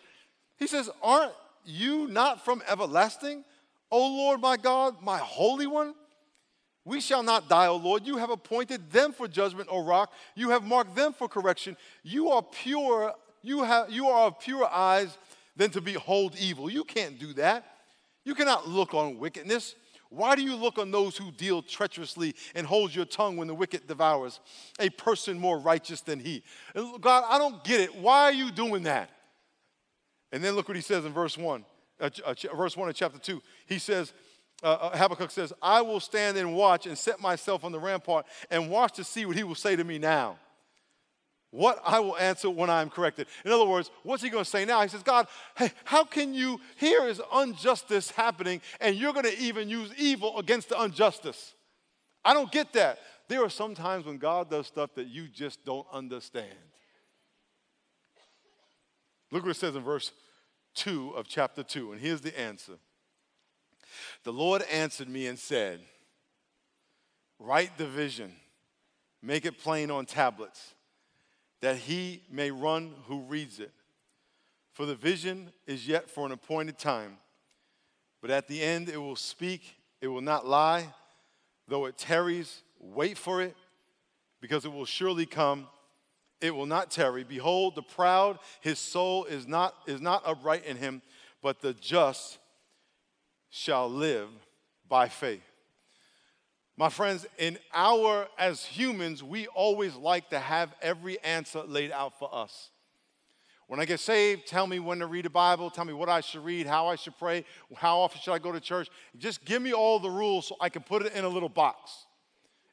He 0.58 0.66
says, 0.66 0.90
Aren't 1.02 1.32
you 1.64 2.08
not 2.08 2.44
from 2.44 2.62
everlasting, 2.68 3.44
O 3.90 3.98
Lord 3.98 4.40
my 4.40 4.56
God, 4.56 4.96
my 5.02 5.18
Holy 5.18 5.66
One? 5.66 5.94
We 6.84 7.00
shall 7.00 7.22
not 7.22 7.48
die, 7.48 7.66
O 7.66 7.76
Lord. 7.76 8.06
You 8.06 8.18
have 8.18 8.30
appointed 8.30 8.90
them 8.90 9.12
for 9.12 9.26
judgment, 9.26 9.68
O 9.70 9.84
rock. 9.84 10.12
You 10.34 10.50
have 10.50 10.64
marked 10.64 10.94
them 10.94 11.14
for 11.14 11.28
correction. 11.28 11.76
You 12.02 12.30
are 12.30 12.42
pure, 12.42 13.14
you, 13.42 13.62
have, 13.62 13.90
you 13.90 14.08
are 14.08 14.26
of 14.26 14.38
pure 14.38 14.66
eyes 14.66 15.16
than 15.56 15.70
to 15.70 15.80
behold 15.80 16.34
evil. 16.38 16.68
You 16.68 16.84
can't 16.84 17.18
do 17.18 17.32
that. 17.34 17.64
You 18.24 18.34
cannot 18.34 18.68
look 18.68 18.92
on 18.92 19.18
wickedness. 19.18 19.74
Why 20.14 20.36
do 20.36 20.42
you 20.42 20.56
look 20.56 20.78
on 20.78 20.90
those 20.90 21.16
who 21.16 21.30
deal 21.30 21.62
treacherously 21.62 22.34
and 22.54 22.66
hold 22.66 22.94
your 22.94 23.04
tongue 23.04 23.36
when 23.36 23.48
the 23.48 23.54
wicked 23.54 23.86
devours 23.86 24.40
a 24.78 24.90
person 24.90 25.38
more 25.38 25.58
righteous 25.58 26.00
than 26.00 26.20
he? 26.20 26.42
God, 27.00 27.24
I 27.28 27.38
don't 27.38 27.62
get 27.64 27.80
it. 27.80 27.94
Why 27.96 28.24
are 28.24 28.32
you 28.32 28.50
doing 28.50 28.84
that? 28.84 29.10
And 30.32 30.42
then 30.42 30.54
look 30.54 30.68
what 30.68 30.76
he 30.76 30.82
says 30.82 31.04
in 31.04 31.12
verse 31.12 31.38
1, 31.38 31.64
uh, 32.00 32.10
uh, 32.24 32.34
verse 32.56 32.76
1 32.76 32.88
of 32.88 32.94
chapter 32.94 33.18
2. 33.18 33.40
He 33.66 33.78
says, 33.78 34.12
uh, 34.62 34.66
uh, 34.66 34.96
Habakkuk 34.96 35.30
says, 35.30 35.52
I 35.62 35.80
will 35.80 36.00
stand 36.00 36.36
and 36.36 36.54
watch 36.54 36.86
and 36.86 36.96
set 36.96 37.20
myself 37.20 37.64
on 37.64 37.72
the 37.72 37.78
rampart 37.78 38.26
and 38.50 38.70
watch 38.70 38.94
to 38.94 39.04
see 39.04 39.26
what 39.26 39.36
he 39.36 39.44
will 39.44 39.54
say 39.54 39.76
to 39.76 39.84
me 39.84 39.98
now 39.98 40.38
what 41.54 41.80
I 41.86 42.00
will 42.00 42.16
answer 42.16 42.50
when 42.50 42.68
I 42.68 42.82
am 42.82 42.90
corrected. 42.90 43.28
In 43.44 43.52
other 43.52 43.64
words, 43.64 43.88
what's 44.02 44.24
he 44.24 44.28
going 44.28 44.42
to 44.42 44.50
say 44.50 44.64
now? 44.64 44.82
He 44.82 44.88
says, 44.88 45.04
God, 45.04 45.28
hey, 45.56 45.70
how 45.84 46.02
can 46.02 46.34
you, 46.34 46.60
here 46.76 47.06
is 47.06 47.22
injustice 47.40 48.10
happening, 48.10 48.60
and 48.80 48.96
you're 48.96 49.12
going 49.12 49.24
to 49.24 49.38
even 49.38 49.68
use 49.68 49.92
evil 49.96 50.36
against 50.40 50.70
the 50.70 50.82
injustice? 50.82 51.54
I 52.24 52.34
don't 52.34 52.50
get 52.50 52.72
that. 52.72 52.98
There 53.28 53.44
are 53.44 53.48
some 53.48 53.76
times 53.76 54.04
when 54.04 54.18
God 54.18 54.50
does 54.50 54.66
stuff 54.66 54.96
that 54.96 55.06
you 55.06 55.28
just 55.28 55.64
don't 55.64 55.86
understand. 55.92 56.48
Look 59.30 59.44
what 59.44 59.50
it 59.50 59.56
says 59.56 59.76
in 59.76 59.84
verse 59.84 60.10
2 60.74 61.12
of 61.14 61.28
chapter 61.28 61.62
2, 61.62 61.92
and 61.92 62.00
here's 62.00 62.20
the 62.20 62.36
answer. 62.38 62.74
The 64.24 64.32
Lord 64.32 64.62
answered 64.62 65.08
me 65.08 65.28
and 65.28 65.38
said, 65.38 65.78
Write 67.38 67.78
the 67.78 67.86
vision, 67.86 68.32
make 69.22 69.46
it 69.46 69.56
plain 69.58 69.92
on 69.92 70.04
tablets 70.04 70.74
that 71.64 71.76
he 71.76 72.20
may 72.30 72.50
run 72.50 72.92
who 73.06 73.20
reads 73.20 73.58
it. 73.58 73.72
For 74.74 74.84
the 74.84 74.94
vision 74.94 75.50
is 75.66 75.88
yet 75.88 76.10
for 76.10 76.26
an 76.26 76.32
appointed 76.32 76.78
time, 76.78 77.16
but 78.20 78.30
at 78.30 78.48
the 78.48 78.60
end 78.60 78.90
it 78.90 78.98
will 78.98 79.16
speak, 79.16 79.74
it 80.02 80.08
will 80.08 80.20
not 80.20 80.46
lie. 80.46 80.92
Though 81.66 81.86
it 81.86 81.96
tarries, 81.96 82.60
wait 82.78 83.16
for 83.16 83.40
it, 83.40 83.56
because 84.42 84.66
it 84.66 84.72
will 84.74 84.84
surely 84.84 85.24
come. 85.24 85.66
It 86.42 86.54
will 86.54 86.66
not 86.66 86.90
tarry. 86.90 87.24
Behold, 87.24 87.76
the 87.76 87.82
proud, 87.82 88.40
his 88.60 88.78
soul 88.78 89.24
is 89.24 89.46
not, 89.46 89.74
is 89.86 90.02
not 90.02 90.22
upright 90.26 90.66
in 90.66 90.76
him, 90.76 91.00
but 91.40 91.62
the 91.62 91.72
just 91.72 92.36
shall 93.48 93.88
live 93.88 94.28
by 94.86 95.08
faith. 95.08 95.53
My 96.76 96.88
friends, 96.88 97.24
in 97.38 97.58
our, 97.72 98.26
as 98.36 98.64
humans, 98.64 99.22
we 99.22 99.46
always 99.48 99.94
like 99.94 100.30
to 100.30 100.40
have 100.40 100.74
every 100.82 101.22
answer 101.22 101.62
laid 101.62 101.92
out 101.92 102.18
for 102.18 102.28
us. 102.34 102.70
When 103.68 103.80
I 103.80 103.84
get 103.84 104.00
saved, 104.00 104.46
tell 104.46 104.66
me 104.66 104.78
when 104.78 104.98
to 104.98 105.06
read 105.06 105.24
the 105.24 105.30
Bible, 105.30 105.70
tell 105.70 105.84
me 105.84 105.92
what 105.92 106.08
I 106.08 106.20
should 106.20 106.44
read, 106.44 106.66
how 106.66 106.88
I 106.88 106.96
should 106.96 107.16
pray, 107.16 107.44
how 107.76 108.00
often 108.00 108.20
should 108.20 108.32
I 108.32 108.38
go 108.38 108.52
to 108.52 108.60
church. 108.60 108.88
Just 109.16 109.44
give 109.44 109.62
me 109.62 109.72
all 109.72 109.98
the 109.98 110.10
rules 110.10 110.48
so 110.48 110.56
I 110.60 110.68
can 110.68 110.82
put 110.82 111.06
it 111.06 111.14
in 111.14 111.24
a 111.24 111.28
little 111.28 111.48
box. 111.48 112.06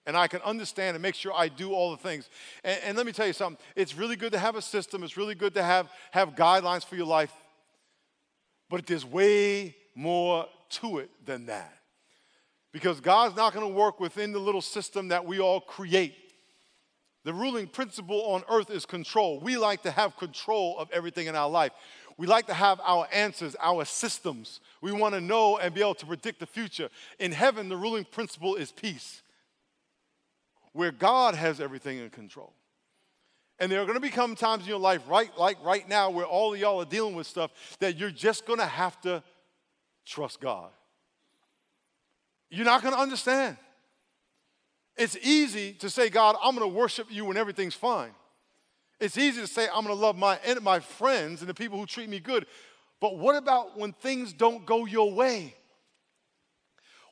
And 0.08 0.18
I 0.18 0.28
can 0.28 0.42
understand 0.42 0.96
and 0.96 1.02
make 1.02 1.16
sure 1.16 1.32
I 1.34 1.48
do 1.48 1.72
all 1.74 1.92
the 1.92 1.98
things. 1.98 2.28
And, 2.64 2.80
and 2.84 2.98
let 2.98 3.06
me 3.06 3.12
tell 3.12 3.28
you 3.28 3.34
something 3.34 3.64
it's 3.76 3.96
really 3.96 4.16
good 4.16 4.34
to 4.34 4.40
have 4.40 4.56
a 4.56 4.62
system, 4.62 5.04
it's 5.04 5.16
really 5.16 5.36
good 5.36 5.54
to 5.54 5.64
have, 5.64 5.90
have 6.10 6.36
guidelines 6.36 6.84
for 6.84 6.96
your 6.96 7.06
life. 7.06 7.32
But 8.68 8.88
there's 8.88 9.06
way 9.06 9.76
more 9.96 10.48
to 10.72 10.98
it 10.98 11.10
than 11.24 11.46
that. 11.46 11.81
Because 12.72 13.02
God's 13.02 13.36
not 13.36 13.54
going 13.54 13.68
to 13.68 13.74
work 13.74 14.00
within 14.00 14.32
the 14.32 14.40
little 14.40 14.62
system 14.62 15.10
that 15.10 15.26
we 15.26 15.40
all 15.40 15.60
create. 15.60 16.16
The 17.24 17.34
ruling 17.34 17.68
principle 17.68 18.22
on 18.32 18.44
earth 18.50 18.72
is 18.72 18.86
control. 18.86 19.40
We 19.40 19.58
like 19.58 19.84
to 19.84 19.92
have 19.92 20.18
control 20.18 20.78
of 20.80 20.90
everything 20.92 21.28
in 21.28 21.36
our 21.36 21.50
life. 21.50 21.72
We 22.18 22.28
like 22.28 22.48
to 22.48 22.54
have 22.54 22.80
our 22.84 23.08
answers, 23.12 23.56
our 23.60 23.86
systems. 23.86 24.60
We 24.82 24.92
want 24.92 25.16
to 25.16 25.22
know 25.22 25.58
and 25.58 25.74
be 25.74 25.82
able 25.82 25.96
to 25.96 26.06
predict 26.06 26.40
the 26.40 26.46
future. 26.46 26.90
In 27.20 27.32
heaven, 27.32 27.70
the 27.70 27.78
ruling 27.78 28.06
principle 28.06 28.56
is 28.56 28.72
peace, 28.72 29.22
where 30.74 30.92
God 30.92 31.36
has 31.36 31.60
everything 31.60 32.00
in 32.00 32.10
control. 32.10 32.54
And 33.60 33.72
there 33.72 33.82
are 33.82 33.86
going 33.86 33.96
to 33.96 34.02
become 34.02 34.36
times 34.36 34.64
in 34.64 34.70
your 34.70 34.80
life, 34.80 35.02
right, 35.08 35.30
like 35.38 35.64
right 35.64 35.88
now, 35.88 36.10
where 36.10 36.26
all 36.26 36.54
of 36.54 36.60
y'all 36.60 36.82
are 36.82 36.86
dealing 36.86 37.16
with 37.16 37.28
stuff 37.28 37.52
that 37.80 37.98
you're 37.98 38.10
just 38.10 38.48
going 38.48 38.60
to 38.60 38.66
have 38.66 39.00
to 39.02 39.22
trust 40.06 40.42
God. 40.42 40.72
You're 42.52 42.66
not 42.66 42.84
going 42.84 42.94
to 42.94 43.00
understand. 43.00 43.58
It's 44.98 45.18
easy 45.24 45.74
to 45.74 45.90
say, 45.90 46.10
God, 46.10 46.36
I'm 46.44 46.56
going 46.56 46.70
to 46.70 46.78
worship 46.78 47.08
you 47.10 47.26
when 47.26 47.38
everything's 47.38 47.74
fine. 47.74 48.12
It's 49.00 49.18
easy 49.18 49.42
to 49.42 49.48
say, 49.48 49.68
I'm 49.74 49.84
going 49.84 49.96
to 49.96 50.02
love 50.02 50.18
my, 50.18 50.38
my 50.62 50.80
friends 50.80 51.42
and 51.42 51.50
the 51.50 51.54
people 51.54 51.80
who 51.80 51.86
treat 51.86 52.10
me 52.10 52.20
good. 52.20 52.46
But 53.00 53.18
what 53.18 53.36
about 53.36 53.80
when 53.80 53.94
things 53.94 54.34
don't 54.34 54.66
go 54.66 54.86
your 54.86 55.12
way? 55.12 55.56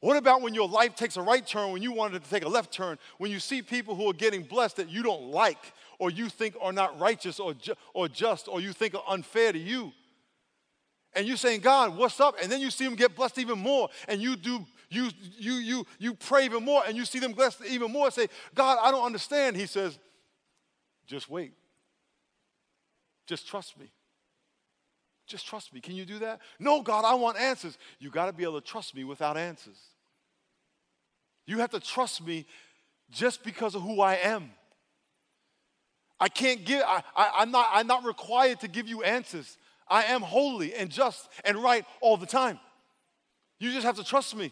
What 0.02 0.18
about 0.18 0.42
when 0.42 0.54
your 0.54 0.68
life 0.68 0.96
takes 0.96 1.18
a 1.18 1.22
right 1.22 1.46
turn 1.46 1.72
when 1.72 1.82
you 1.82 1.92
wanted 1.92 2.24
to 2.24 2.30
take 2.30 2.44
a 2.44 2.50
left 2.50 2.72
turn? 2.72 2.98
When 3.18 3.32
you 3.32 3.40
see 3.40 3.62
people 3.62 3.96
who 3.96 4.10
are 4.10 4.14
getting 4.14 4.44
blessed 4.44 4.76
that 4.76 4.90
you 4.90 5.02
don't 5.02 5.32
like 5.32 5.74
or 5.98 6.12
you 6.12 6.30
think 6.30 6.56
are 6.62 6.72
not 6.72 7.00
righteous 7.00 7.40
or, 7.40 7.54
ju- 7.54 7.76
or 7.94 8.08
just 8.08 8.48
or 8.48 8.62
you 8.62 8.72
think 8.72 8.94
are 8.94 9.04
unfair 9.08 9.52
to 9.52 9.60
you? 9.60 9.92
And 11.14 11.28
you're 11.28 11.38
saying, 11.38 11.62
God, 11.62 11.98
what's 11.98 12.20
up? 12.20 12.36
And 12.42 12.52
then 12.52 12.62
you 12.62 12.70
see 12.70 12.86
them 12.86 12.96
get 12.96 13.16
blessed 13.16 13.40
even 13.40 13.58
more, 13.58 13.90
and 14.08 14.22
you 14.22 14.36
do 14.36 14.66
you 14.90 15.10
you 15.38 15.54
you 15.54 15.86
you 16.00 16.14
pray 16.16 16.46
even 16.46 16.64
more, 16.64 16.84
and 16.88 16.98
you 16.98 17.06
see 17.06 17.20
them 17.20 17.34
blessed 17.34 17.64
even 17.70 17.92
more. 17.92 18.10
Say, 18.12 18.28
God, 18.56 18.80
I 18.82 18.92
don't 18.92 19.06
understand. 19.06 19.56
He 19.56 19.66
says, 19.66 20.00
just 21.06 21.30
wait. 21.30 21.54
Just 23.28 23.48
trust 23.48 23.78
me. 23.80 23.92
Just 25.28 25.46
trust 25.46 25.72
me. 25.74 25.80
Can 25.80 25.96
you 25.96 26.06
do 26.06 26.20
that? 26.20 26.42
No, 26.60 26.82
God, 26.82 27.06
I 27.06 27.14
want 27.14 27.38
answers. 27.40 27.78
You 28.00 28.10
got 28.10 28.26
to 28.26 28.34
be 28.34 28.44
able 28.44 28.60
to 28.60 28.68
trust 28.68 28.96
me 28.96 29.04
without 29.04 29.38
answers. 29.38 29.78
You 31.46 31.60
have 31.60 31.70
to 31.72 31.80
trust 31.80 32.26
me 32.26 32.48
just 33.12 33.44
because 33.44 33.76
of 33.76 33.84
who 33.84 34.02
I 34.02 34.16
am. 34.16 34.52
I 36.20 36.30
can't 36.30 36.66
give, 36.66 36.84
I, 36.86 37.04
I, 37.16 37.44
am 37.44 37.52
not, 37.52 37.68
I'm 37.72 37.88
not 37.88 38.04
required 38.04 38.60
to 38.62 38.68
give 38.68 38.88
you 38.88 39.04
answers. 39.04 39.58
I 39.88 40.04
am 40.06 40.22
holy 40.22 40.74
and 40.74 40.90
just 40.90 41.30
and 41.46 41.58
right 41.58 41.86
all 42.02 42.18
the 42.18 42.26
time. 42.26 42.60
You 43.60 43.72
just 43.72 43.86
have 43.86 43.96
to 43.98 44.04
trust 44.04 44.36
me. 44.36 44.52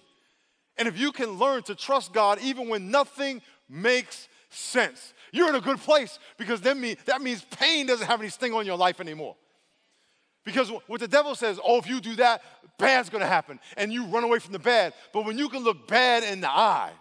And 0.77 0.87
if 0.87 0.99
you 0.99 1.11
can 1.11 1.31
learn 1.31 1.63
to 1.63 1.75
trust 1.75 2.13
God 2.13 2.39
even 2.41 2.69
when 2.69 2.91
nothing 2.91 3.41
makes 3.67 4.27
sense, 4.49 5.13
you're 5.31 5.49
in 5.49 5.55
a 5.55 5.61
good 5.61 5.79
place 5.79 6.19
because 6.37 6.61
then 6.61 6.79
me, 6.79 6.97
that 7.05 7.21
means 7.21 7.43
pain 7.43 7.87
doesn't 7.87 8.07
have 8.07 8.19
any 8.19 8.29
sting 8.29 8.53
on 8.53 8.65
your 8.65 8.77
life 8.77 8.99
anymore. 8.99 9.35
Because 10.45 10.71
what 10.87 11.01
the 11.01 11.07
devil 11.07 11.35
says, 11.35 11.59
oh, 11.63 11.77
if 11.77 11.89
you 11.89 11.99
do 11.99 12.15
that, 12.15 12.41
bad's 12.77 13.09
gonna 13.09 13.25
happen, 13.25 13.59
and 13.75 13.91
you 13.91 14.05
run 14.05 14.23
away 14.23 14.39
from 14.39 14.53
the 14.53 14.59
bad. 14.59 14.93
But 15.11 15.25
when 15.25 15.37
you 15.37 15.49
can 15.49 15.63
look 15.63 15.87
bad 15.87 16.23
in 16.23 16.39
the 16.39 16.49
eye, 16.49 16.93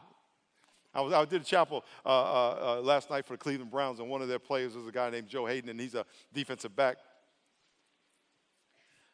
I, 0.93 1.01
was, 1.01 1.13
I 1.13 1.25
did 1.27 1.43
a 1.43 1.45
chapel 1.45 1.85
uh, 2.05 2.09
uh, 2.09 2.59
uh, 2.79 2.81
last 2.81 3.11
night 3.11 3.27
for 3.27 3.35
the 3.35 3.39
Cleveland 3.39 3.71
Browns, 3.71 4.01
and 4.01 4.09
one 4.09 4.23
of 4.23 4.29
their 4.29 4.39
players 4.39 4.75
was 4.75 4.89
a 4.89 4.91
guy 4.91 5.11
named 5.11 5.29
Joe 5.29 5.47
Haden, 5.47 5.69
and 5.69 5.79
he's 5.79 5.95
a 5.95 6.05
defensive 6.33 6.75
back. 6.75 6.97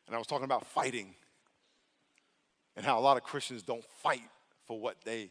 And 0.06 0.14
I 0.14 0.18
was 0.18 0.26
talking 0.26 0.44
about 0.44 0.64
fighting 0.64 1.14
and 2.76 2.86
how 2.86 2.98
a 2.98 3.02
lot 3.02 3.16
of 3.16 3.22
Christians 3.22 3.62
don't 3.62 3.84
fight 4.02 4.22
for 4.72 4.80
what 4.80 4.96
they 5.04 5.30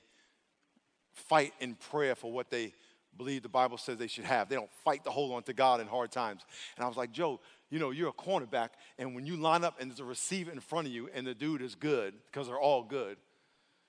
fight 1.13 1.51
in 1.59 1.73
prayer 1.73 2.13
for 2.13 2.31
what 2.31 2.51
they 2.51 2.73
believe 3.17 3.41
the 3.41 3.49
Bible 3.49 3.75
says 3.75 3.97
they 3.97 4.05
should 4.05 4.23
have. 4.23 4.49
They 4.49 4.55
don't 4.55 4.71
fight 4.85 5.03
to 5.05 5.09
hold 5.09 5.31
on 5.33 5.41
to 5.43 5.53
God 5.53 5.81
in 5.81 5.87
hard 5.87 6.11
times. 6.11 6.43
And 6.77 6.85
I 6.85 6.87
was 6.87 6.95
like, 6.95 7.11
Joe, 7.11 7.39
you 7.71 7.79
know, 7.79 7.89
you're 7.89 8.09
a 8.09 8.13
cornerback, 8.13 8.69
and 8.99 9.15
when 9.15 9.25
you 9.25 9.37
line 9.37 9.63
up 9.63 9.77
and 9.79 9.89
there's 9.89 9.99
a 9.99 10.05
receiver 10.05 10.51
in 10.51 10.59
front 10.59 10.85
of 10.85 10.93
you 10.93 11.09
and 11.11 11.25
the 11.25 11.33
dude 11.33 11.63
is 11.63 11.73
good, 11.73 12.13
because 12.31 12.47
they're 12.47 12.59
all 12.59 12.83
good, 12.83 13.17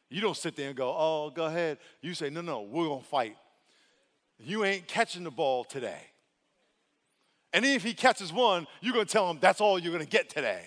you 0.08 0.22
don't 0.22 0.36
sit 0.36 0.56
there 0.56 0.68
and 0.68 0.76
go, 0.76 0.94
oh, 0.96 1.30
go 1.34 1.44
ahead. 1.44 1.76
You 2.00 2.14
say, 2.14 2.30
no, 2.30 2.40
no, 2.40 2.62
we're 2.62 2.86
going 2.86 3.02
to 3.02 3.06
fight. 3.06 3.36
You 4.38 4.64
ain't 4.64 4.88
catching 4.88 5.22
the 5.22 5.30
ball 5.30 5.64
today. 5.64 6.00
And 7.52 7.66
if 7.66 7.82
he 7.82 7.92
catches 7.92 8.32
one, 8.32 8.66
you're 8.80 8.94
going 8.94 9.04
to 9.04 9.12
tell 9.12 9.28
him 9.28 9.36
that's 9.38 9.60
all 9.60 9.78
you're 9.78 9.92
going 9.92 10.04
to 10.04 10.10
get 10.10 10.30
today. 10.30 10.62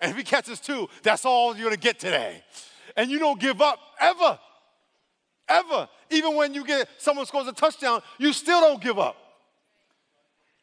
And 0.00 0.12
if 0.12 0.16
he 0.16 0.22
catches 0.22 0.60
two, 0.60 0.88
that's 1.02 1.24
all 1.24 1.56
you're 1.56 1.64
going 1.64 1.74
to 1.74 1.80
get 1.80 1.98
today. 1.98 2.44
And 2.96 3.10
you 3.10 3.18
don't 3.18 3.40
give 3.40 3.60
up 3.60 3.78
ever. 4.00 4.38
Ever. 5.48 5.88
Even 6.10 6.36
when 6.36 6.54
you 6.54 6.64
get 6.64 6.88
someone 6.98 7.26
scores 7.26 7.46
a 7.46 7.52
touchdown, 7.52 8.02
you 8.18 8.32
still 8.32 8.60
don't 8.60 8.82
give 8.82 8.98
up. 8.98 9.16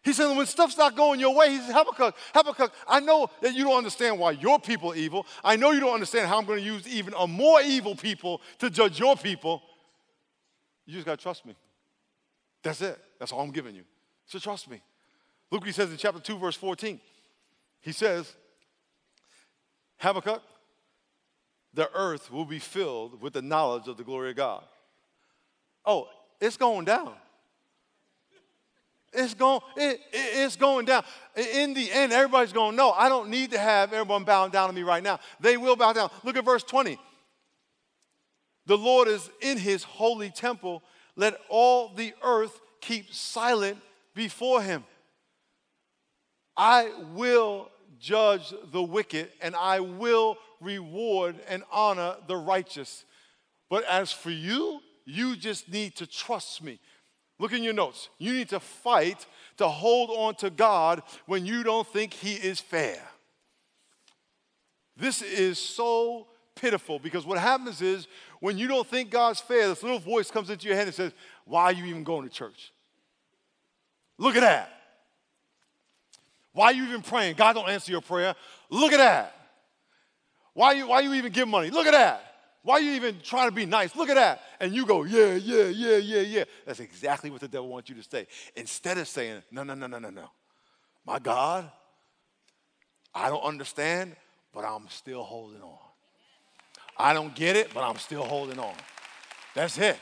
He 0.06 0.14
said, 0.14 0.38
when 0.38 0.46
stuff's 0.46 0.78
not 0.78 0.96
going 0.96 1.20
your 1.20 1.34
way, 1.34 1.50
he 1.50 1.58
said, 1.58 1.74
Habakkuk, 1.74 2.16
Habakkuk, 2.32 2.72
I 2.88 3.00
know 3.00 3.28
that 3.42 3.56
you 3.56 3.64
don't 3.64 3.76
understand 3.78 4.20
why 4.20 4.32
your 4.32 4.60
people 4.60 4.92
are 4.92 4.96
evil. 4.96 5.26
I 5.44 5.56
know 5.56 5.72
you 5.72 5.80
don't 5.80 5.96
understand 5.96 6.28
how 6.28 6.38
I'm 6.38 6.46
going 6.46 6.60
to 6.60 6.66
use 6.66 6.88
even 6.88 7.16
a 7.18 7.26
more 7.26 7.60
evil 7.62 7.96
people 7.96 8.40
to 8.60 8.70
judge 8.70 9.00
your 9.00 9.16
people. 9.16 9.64
You 10.86 10.94
just 10.94 11.08
got 11.08 11.18
to 11.18 11.24
trust 11.24 11.44
me. 11.44 11.56
That's 12.62 12.82
it. 12.82 13.00
That's 13.18 13.32
all 13.32 13.42
I'm 13.42 13.52
giving 13.52 13.74
you. 13.74 13.82
So 14.28 14.38
trust 14.38 14.70
me. 14.70 14.80
Look 15.50 15.66
he 15.66 15.72
says 15.72 15.90
in 15.90 15.98
chapter 15.98 16.20
2, 16.20 16.38
verse 16.38 16.56
14. 16.56 17.00
He 17.82 17.92
says, 17.92 18.32
Habakkuk, 19.98 20.44
the 21.76 21.90
earth 21.94 22.32
will 22.32 22.46
be 22.46 22.60
filled 22.60 23.22
with 23.22 23.34
the 23.34 23.42
knowledge 23.42 23.88
of 23.88 23.98
the 23.98 24.04
glory 24.04 24.32
of 24.32 24.38
God. 24.38 24.64
Oh, 25.86 26.08
it's 26.42 26.58
going 26.58 26.86
down. 26.86 27.14
It's 29.14 29.34
going, 29.34 29.62
it, 29.78 30.00
it, 30.12 30.30
it's 30.44 30.56
going 30.56 30.86
down. 30.86 31.04
In 31.36 31.74
the 31.74 31.92
end, 31.92 32.12
everybody's 32.12 32.52
going, 32.52 32.76
no, 32.76 32.92
I 32.92 33.08
don't 33.08 33.30
need 33.30 33.52
to 33.52 33.60
have 33.60 33.94
everyone 33.94 34.24
bowing 34.24 34.52
down 34.52 34.68
to 34.68 34.76
me 34.76 34.84
right 34.84 35.04
now. 35.04 35.20
They 35.40 35.58
will 35.58 35.76
bow 35.76 35.94
down. 35.94 36.10
Look 36.24 36.36
at 36.38 36.44
verse 36.44 36.64
20. 36.64 36.98
The 38.66 38.78
Lord 38.78 39.08
is 39.08 39.30
in 39.42 39.58
his 39.58 39.84
holy 39.84 40.30
temple. 40.30 40.82
Let 41.16 41.36
all 41.50 41.90
the 41.90 42.14
earth 42.24 42.60
keep 42.82 43.14
silent 43.14 43.78
before 44.14 44.62
him. 44.62 44.84
I 46.58 46.92
will 47.14 47.70
judge 48.00 48.54
the 48.72 48.82
wicked, 48.82 49.30
and 49.42 49.56
I 49.56 49.80
will 49.80 50.38
reward 50.66 51.36
and 51.48 51.64
honor 51.72 52.16
the 52.28 52.36
righteous. 52.36 53.06
But 53.70 53.86
as 53.86 54.12
for 54.12 54.32
you, 54.32 54.82
you 55.06 55.36
just 55.36 55.70
need 55.72 55.96
to 55.98 56.08
trust 56.08 56.64
me. 56.64 56.80
Look 57.40 57.54
in 57.54 57.64
your 57.64 57.74
notes. 57.74 58.10
You 58.18 58.34
need 58.34 58.50
to 58.50 58.60
fight 58.60 59.26
to 59.58 59.68
hold 59.68 60.10
on 60.10 60.36
to 60.36 60.50
God 60.50 61.04
when 61.26 61.46
you 61.46 61.64
don't 61.64 61.88
think 61.88 62.14
He 62.14 62.34
is 62.34 62.60
fair. 62.60 63.02
This 64.98 65.22
is 65.22 65.60
so 65.60 66.28
pitiful 66.56 67.00
because 67.00 67.26
what 67.26 67.38
happens 67.38 67.82
is 67.82 68.08
when 68.40 68.58
you 68.58 68.68
don't 68.68 68.88
think 68.88 69.10
God's 69.10 69.42
fair, 69.42 69.68
this 69.68 69.84
little 69.84 70.00
voice 70.00 70.32
comes 70.32 70.50
into 70.50 70.68
your 70.68 70.78
head 70.78 70.88
and 70.88 70.96
says, 70.96 71.12
Why 71.46 71.66
are 71.66 71.74
you 71.74 71.86
even 71.86 72.04
going 72.04 72.28
to 72.28 72.34
church? 72.34 72.72
Look 74.18 74.36
at 74.36 74.42
that. 74.42 74.72
Why 76.54 76.68
are 76.68 76.74
you 76.74 76.86
even 76.86 77.02
praying? 77.02 77.36
God 77.36 77.54
don't 77.54 77.68
answer 77.68 77.92
your 77.92 78.02
prayer. 78.02 78.34
Look 78.70 78.94
at 78.94 78.98
that. 78.98 79.36
Why 80.56 80.72
you, 80.72 80.88
why 80.88 81.02
you 81.02 81.14
even 81.14 81.34
give 81.34 81.48
money? 81.50 81.70
Look 81.70 81.86
at 81.86 81.92
that. 81.92 82.22
Why 82.64 82.80
you 82.80 82.94
even 82.94 83.20
trying 83.22 83.50
to 83.50 83.54
be 83.54 83.66
nice? 83.66 83.94
Look 83.94 84.10
at 84.10 84.16
that. 84.16 84.42
And 84.60 84.74
you 84.74 84.86
go, 84.86 85.04
yeah, 85.04 85.36
yeah, 85.36 85.66
yeah, 85.66 85.98
yeah, 85.98 86.22
yeah. 86.22 86.44
That's 86.66 86.80
exactly 86.80 87.30
what 87.30 87.42
the 87.42 87.48
devil 87.50 87.68
wants 87.68 87.90
you 87.90 87.96
to 87.96 88.04
say. 88.04 88.26
Instead 88.56 88.98
of 88.98 89.08
saying, 89.08 89.44
no, 89.52 89.64
no, 89.64 89.76
no, 89.76 89.86
no, 89.86 90.00
no, 90.00 90.10
no. 90.10 90.32
My 91.06 91.20
God, 91.20 91.70
I 93.14 93.30
don't 93.30 93.44
understand, 93.44 94.16
but 94.54 94.62
I'm 94.62 94.88
still 94.88 95.24
holding 95.24 95.62
on. 95.62 95.78
I 96.98 97.14
don't 97.14 97.36
get 97.36 97.58
it, 97.58 97.74
but 97.74 97.84
I'm 97.84 97.98
still 97.98 98.24
holding 98.24 98.58
on. 98.58 98.74
That's 99.56 99.78
it. 99.78 99.98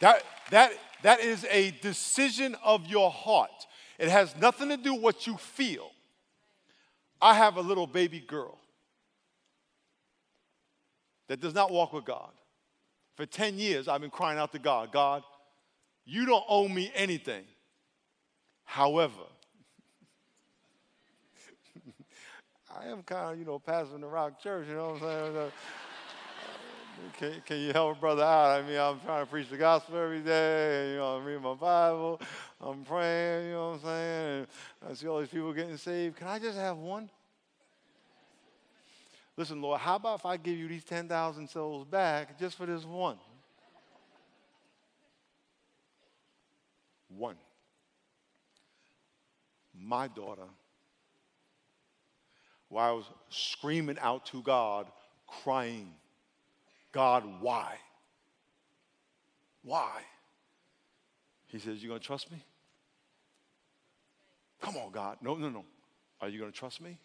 That, 0.00 0.22
that, 0.50 0.72
that 1.02 1.20
is 1.20 1.46
a 1.50 1.70
decision 1.80 2.54
of 2.62 2.86
your 2.86 3.10
heart. 3.10 3.50
It 3.98 4.10
has 4.10 4.36
nothing 4.36 4.68
to 4.68 4.76
do 4.76 4.92
with 4.92 5.02
what 5.02 5.26
you 5.26 5.38
feel. 5.38 5.90
I 7.20 7.34
have 7.34 7.56
a 7.56 7.62
little 7.62 7.86
baby 7.86 8.20
girl 8.20 8.58
that 11.28 11.40
does 11.40 11.54
not 11.54 11.70
walk 11.70 11.92
with 11.92 12.04
God. 12.04 12.30
For 13.16 13.26
10 13.26 13.58
years, 13.58 13.88
I've 13.88 14.00
been 14.00 14.10
crying 14.10 14.38
out 14.38 14.52
to 14.52 14.58
God 14.58 14.92
God, 14.92 15.22
you 16.04 16.26
don't 16.26 16.44
owe 16.48 16.68
me 16.68 16.90
anything. 16.94 17.44
However, 18.64 19.22
I 22.80 22.86
am 22.86 23.02
kind 23.02 23.32
of, 23.32 23.38
you 23.38 23.44
know, 23.44 23.58
pastoring 23.58 24.00
the 24.00 24.06
Rock 24.06 24.40
Church, 24.42 24.66
you 24.68 24.74
know 24.74 24.92
what 24.92 25.02
I'm 25.02 25.08
saying? 25.08 25.36
Uh, 25.36 25.50
can, 27.18 27.42
can 27.44 27.58
you 27.58 27.72
help 27.72 27.96
a 27.96 28.00
brother 28.00 28.22
out? 28.22 28.60
I 28.60 28.62
mean, 28.66 28.78
I'm 28.78 29.00
trying 29.00 29.24
to 29.24 29.30
preach 29.30 29.48
the 29.48 29.56
gospel 29.56 29.98
every 29.98 30.20
day. 30.20 30.92
You 30.92 30.96
know, 30.96 31.16
I'm 31.16 31.24
reading 31.24 31.42
my 31.42 31.54
Bible. 31.54 32.20
I'm 32.60 32.84
praying, 32.84 33.46
you 33.46 33.52
know 33.52 33.70
what 33.70 33.74
I'm 33.74 33.80
saying? 33.84 34.46
And 34.80 34.90
I 34.90 34.94
see 34.94 35.08
all 35.08 35.20
these 35.20 35.28
people 35.28 35.52
getting 35.52 35.76
saved. 35.76 36.16
Can 36.16 36.28
I 36.28 36.38
just 36.38 36.56
have 36.56 36.76
one? 36.76 37.10
Listen, 39.36 39.62
Lord, 39.62 39.80
how 39.80 39.96
about 39.96 40.20
if 40.20 40.26
I 40.26 40.36
give 40.36 40.58
you 40.58 40.68
these 40.68 40.84
10,000 40.84 41.48
souls 41.48 41.86
back 41.86 42.38
just 42.38 42.56
for 42.56 42.66
this 42.66 42.84
one? 42.84 43.16
One. 47.08 47.36
My 49.74 50.08
daughter, 50.08 50.46
while 52.68 52.88
I 52.88 52.92
was 52.92 53.04
screaming 53.30 53.98
out 54.00 54.26
to 54.26 54.42
God, 54.42 54.86
crying, 55.26 55.94
God, 56.92 57.24
why? 57.40 57.76
Why? 59.62 60.02
He 61.46 61.58
says, 61.58 61.82
You 61.82 61.90
to 61.90 61.98
trust 61.98 62.30
me? 62.30 62.42
Come 64.60 64.76
on, 64.76 64.92
God. 64.92 65.18
No, 65.20 65.34
no, 65.34 65.48
no. 65.48 65.64
Are 66.20 66.28
you 66.28 66.44
to 66.44 66.52
trust 66.52 66.80
me? 66.80 66.98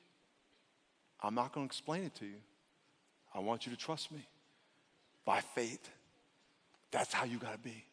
I'm 1.22 1.36
not 1.36 1.54
going 1.54 1.68
to 1.68 1.72
explain 1.72 2.04
it 2.04 2.16
to 2.16 2.26
you. 2.26 2.42
I 3.34 3.40
want 3.40 3.66
you 3.66 3.72
to 3.72 3.78
trust 3.78 4.12
me 4.12 4.26
by 5.26 5.42
faith. 5.42 5.90
That's 6.92 7.14
how 7.14 7.26
you 7.26 7.38
got 7.38 7.54
to 7.54 7.60
be. 7.60 7.84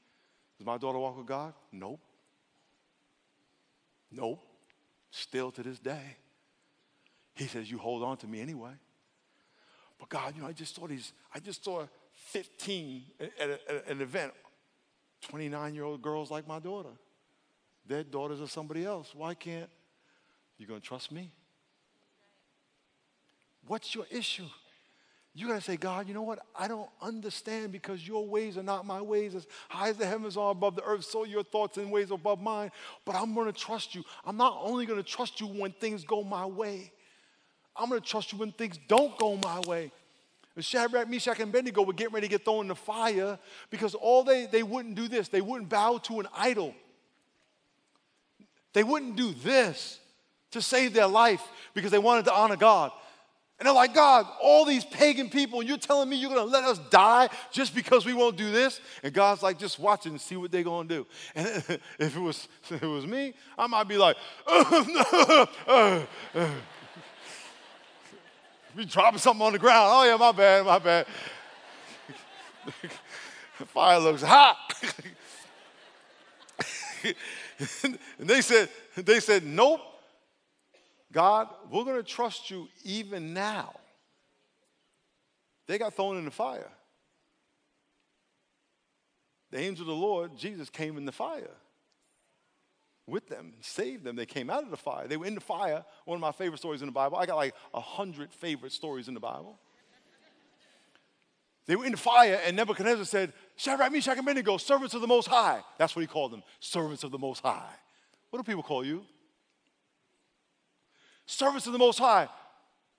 Does 0.58 0.66
my 0.66 0.78
daughter 0.78 0.98
walk 0.98 1.16
with 1.16 1.26
God? 1.26 1.52
Nope. 1.72 2.00
Nope. 4.10 4.40
Still 5.10 5.50
to 5.52 5.62
this 5.62 5.78
day. 5.78 6.16
He 7.34 7.46
says, 7.46 7.70
You 7.70 7.78
hold 7.78 8.02
on 8.02 8.16
to 8.18 8.26
me 8.26 8.40
anyway. 8.40 8.72
But 9.98 10.08
God, 10.08 10.34
you 10.37 10.42
know, 10.42 10.48
I 10.48 10.52
just 10.52 10.74
saw 10.74 10.87
these, 10.87 11.12
I 11.34 11.40
just 11.40 11.64
saw 11.64 11.87
15 12.12 13.02
at, 13.20 13.48
a, 13.48 13.52
at 13.68 13.88
an 13.88 14.00
event, 14.00 14.32
29 15.22 15.74
year 15.74 15.84
old 15.84 16.02
girls 16.02 16.30
like 16.30 16.46
my 16.46 16.58
daughter. 16.58 16.90
Their 17.87 18.02
daughters 18.02 18.40
of 18.40 18.50
somebody 18.50 18.84
else. 18.84 19.12
Why 19.14 19.34
can't 19.34 19.68
you 20.58 20.66
going 20.66 20.80
to 20.80 20.87
trust 20.87 21.12
me? 21.12 21.30
What's 23.66 23.94
your 23.94 24.07
issue? 24.11 24.46
You 25.37 25.48
got 25.48 25.55
to 25.55 25.61
say, 25.61 25.77
God, 25.77 26.07
you 26.07 26.14
know 26.14 26.22
what? 26.22 26.38
I 26.55 26.68
don't 26.68 26.88
understand 27.03 27.72
because 27.72 28.07
your 28.07 28.24
ways 28.24 28.57
are 28.57 28.62
not 28.62 28.87
my 28.87 29.03
ways. 29.03 29.35
As 29.35 29.48
high 29.68 29.88
as 29.88 29.96
the 29.96 30.07
heavens 30.07 30.37
are 30.37 30.53
above 30.53 30.77
the 30.77 30.85
earth, 30.85 31.05
so 31.05 31.24
your 31.24 31.42
thoughts 31.42 31.77
and 31.77 31.90
ways 31.90 32.12
are 32.12 32.14
above 32.14 32.40
mine. 32.40 32.70
But 33.05 33.16
I'm 33.16 33.35
going 33.35 33.46
to 33.46 33.53
trust 33.53 33.96
you. 33.96 34.05
I'm 34.24 34.37
not 34.37 34.57
only 34.61 34.87
going 34.87 35.03
to 35.03 35.09
trust 35.09 35.40
you 35.40 35.48
when 35.48 35.72
things 35.72 36.05
go 36.05 36.22
my 36.22 36.46
way, 36.46 36.92
I'm 37.77 37.88
going 37.88 38.00
to 38.00 38.07
trust 38.07 38.33
you 38.33 38.38
when 38.38 38.53
things 38.53 38.79
don't 38.87 39.18
go 39.18 39.37
my 39.37 39.59
way. 39.61 39.90
Shadrach, 40.61 41.09
Meshach, 41.09 41.40
and 41.40 41.48
Abednego 41.50 41.83
were 41.83 41.92
getting 41.92 42.14
ready 42.14 42.29
to 42.29 42.31
get 42.31 42.44
thrown 42.44 42.61
in 42.61 42.68
the 42.68 42.77
fire 42.77 43.37
because 43.70 43.96
all 43.96 44.22
they, 44.22 44.46
they 44.46 44.62
wouldn't 44.62 44.94
do 44.94 45.09
this. 45.09 45.27
They 45.27 45.40
wouldn't 45.40 45.68
bow 45.68 45.98
to 46.05 46.20
an 46.20 46.29
idol. 46.37 46.77
They 48.72 48.85
wouldn't 48.85 49.16
do 49.16 49.33
this 49.33 49.98
to 50.53 50.62
save 50.62 50.94
their 50.94 51.09
life 51.09 51.42
because 51.74 51.90
they 51.90 51.98
wanted 51.98 52.27
to 52.27 52.33
honor 52.33 52.55
God. 52.55 52.92
And 53.64 53.68
they're 53.70 53.77
like, 53.77 53.94
God, 53.94 54.27
all 54.42 54.66
these 54.66 54.85
pagan 54.85 55.31
people, 55.31 55.62
you're 55.62 55.79
telling 55.79 56.11
me 56.11 56.16
you're 56.16 56.29
to 56.44 56.53
let 56.53 56.64
us 56.64 56.79
die 56.90 57.31
just 57.50 57.74
because 57.74 58.05
we 58.05 58.12
won't 58.12 58.37
do 58.37 58.53
this? 58.53 58.79
And 59.03 59.11
God's 59.11 59.42
like, 59.42 59.59
just 59.59 59.79
watch 59.79 60.05
it 60.05 60.11
and 60.11 60.20
see 60.20 60.37
what 60.37 60.53
they're 60.53 60.62
to 60.87 60.94
do. 60.96 61.07
And 61.35 61.46
if 61.98 62.14
it 62.14 62.20
was, 62.20 62.46
if 62.68 62.83
it 62.83 62.87
was 62.87 63.07
me, 63.07 63.33
I 63.57 63.66
might 63.66 63.88
be 63.88 63.96
like, 63.96 64.18
uh, 64.46 65.46
uh, 65.66 66.05
uh. 66.35 66.50
be 68.77 68.85
dropping 68.85 69.18
something 69.18 69.46
on 69.46 69.55
the 69.55 69.59
ground. 69.59 69.88
Oh, 69.90 70.05
yeah, 70.05 70.16
my 70.18 70.33
bad, 70.33 70.66
my 70.66 70.79
bad. 70.79 71.07
the 73.59 73.64
fire 73.64 73.98
looks 73.98 74.20
hot. 74.20 74.59
and 77.83 78.29
they 78.29 78.42
said, 78.42 78.68
they 78.94 79.20
said, 79.20 79.42
nope. 79.42 79.93
God, 81.14 81.48
we're 81.70 81.85
going 81.85 81.96
to 81.96 82.03
trust 82.03 82.50
you 82.50 82.68
even 82.83 83.33
now. 83.33 83.72
They 85.68 85.79
got 85.79 85.94
thrown 85.94 86.18
in 86.18 86.24
the 86.24 86.31
fire. 86.33 86.68
The 89.53 89.61
angel 89.61 89.83
of 89.83 89.87
the 89.87 89.94
Lord, 89.94 90.37
Jesus, 90.37 90.68
came 90.68 90.98
in 90.98 91.05
the 91.07 91.12
fire 91.12 91.57
with 93.07 93.29
them, 93.29 93.53
saved 93.61 94.03
them. 94.03 94.16
They 94.16 94.27
came 94.27 94.50
out 94.50 94.64
of 94.64 94.70
the 94.70 94.77
fire. 94.77 95.07
They 95.07 95.16
were 95.16 95.27
in 95.27 95.37
the 95.37 95.40
fire. 95.40 95.85
One 96.05 96.16
of 96.16 96.20
my 96.20 96.33
favorite 96.33 96.59
stories 96.59 96.83
in 96.83 96.87
the 96.87 96.92
Bible. 96.92 97.16
I 97.16 97.27
got 97.27 97.37
like 97.37 97.55
a 97.72 97.81
hundred 97.81 98.33
favorite 98.33 98.72
stories 98.72 99.07
in 99.07 99.14
the 99.14 99.20
Bible. 99.20 99.57
They 101.66 101.77
were 101.77 101.85
in 101.85 101.92
the 101.92 101.98
fire, 101.98 102.40
and 102.44 102.57
Nebuchadnezzar 102.57 103.05
said, 103.05 103.33
Shadrach, 103.57 103.92
Meshach, 103.92 104.18
and 104.18 104.27
Abednego, 104.27 104.57
servants 104.57 104.94
of 104.94 105.00
the 105.00 105.07
Most 105.07 105.29
High. 105.29 105.62
That's 105.79 105.94
what 105.94 106.03
he 106.03 106.09
called 106.09 106.33
them, 106.33 106.42
servants 106.59 107.05
of 107.05 107.12
the 107.12 107.18
Most 107.18 107.40
High. 107.40 107.72
What 108.31 108.38
do 108.38 108.42
people 108.42 108.64
call 108.64 108.85
you? 108.85 109.07
Servants 111.26 111.66
of 111.66 111.72
the 111.72 111.78
Most 111.78 111.98
High, 111.98 112.28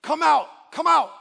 come 0.02 0.22
out, 0.22 0.48
come 0.72 0.86
out. 0.86 1.12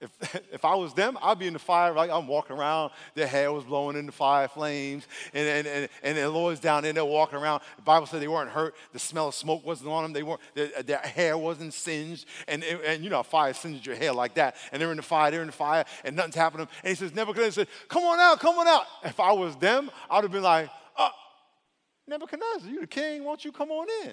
If, 0.00 0.34
if 0.52 0.64
I 0.64 0.74
was 0.74 0.94
them, 0.94 1.18
I'd 1.20 1.38
be 1.38 1.46
in 1.46 1.52
the 1.52 1.58
fire, 1.58 1.92
like 1.92 2.10
I'm 2.10 2.26
walking 2.26 2.56
around, 2.56 2.90
their 3.14 3.26
hair 3.26 3.52
was 3.52 3.64
blowing 3.64 3.96
in 3.96 4.06
the 4.06 4.12
fire 4.12 4.48
flames, 4.48 5.06
and, 5.34 5.46
and, 5.46 5.66
and, 5.66 5.88
and 6.02 6.18
the 6.18 6.28
Lord's 6.30 6.60
down 6.60 6.82
there, 6.82 6.92
they're 6.92 7.04
walking 7.04 7.38
around. 7.38 7.62
The 7.76 7.82
Bible 7.82 8.06
said 8.06 8.22
they 8.22 8.28
weren't 8.28 8.50
hurt, 8.50 8.74
the 8.92 8.98
smell 8.98 9.28
of 9.28 9.34
smoke 9.34 9.64
wasn't 9.64 9.90
on 9.90 10.04
them, 10.04 10.12
they 10.12 10.22
weren't, 10.22 10.40
their, 10.54 10.68
their 10.82 10.98
hair 10.98 11.36
wasn't 11.36 11.74
singed, 11.74 12.26
and, 12.48 12.64
and 12.64 13.04
you 13.04 13.10
know, 13.10 13.22
fire 13.22 13.52
singes 13.52 13.84
your 13.84 13.96
hair 13.96 14.12
like 14.12 14.34
that, 14.34 14.56
and 14.72 14.80
they're 14.80 14.90
in 14.90 14.96
the 14.96 15.02
fire, 15.02 15.30
they're 15.30 15.42
in 15.42 15.48
the 15.48 15.52
fire, 15.52 15.84
and 16.04 16.16
nothing's 16.16 16.34
happening. 16.34 16.66
And 16.82 16.88
he 16.88 16.94
says, 16.94 17.14
Nebuchadnezzar 17.14 17.64
said, 17.64 17.68
Come 17.88 18.04
on 18.04 18.18
out, 18.18 18.40
come 18.40 18.58
on 18.58 18.66
out. 18.66 18.86
If 19.04 19.20
I 19.20 19.32
was 19.32 19.56
them, 19.56 19.90
I 20.08 20.16
would 20.16 20.24
have 20.24 20.32
been 20.32 20.42
like, 20.42 20.70
uh, 20.96 21.10
Nebuchadnezzar, 22.08 22.70
you 22.70 22.80
the 22.80 22.86
king, 22.86 23.24
won't 23.24 23.44
you 23.44 23.52
come 23.52 23.70
on 23.70 23.86
in? 24.04 24.12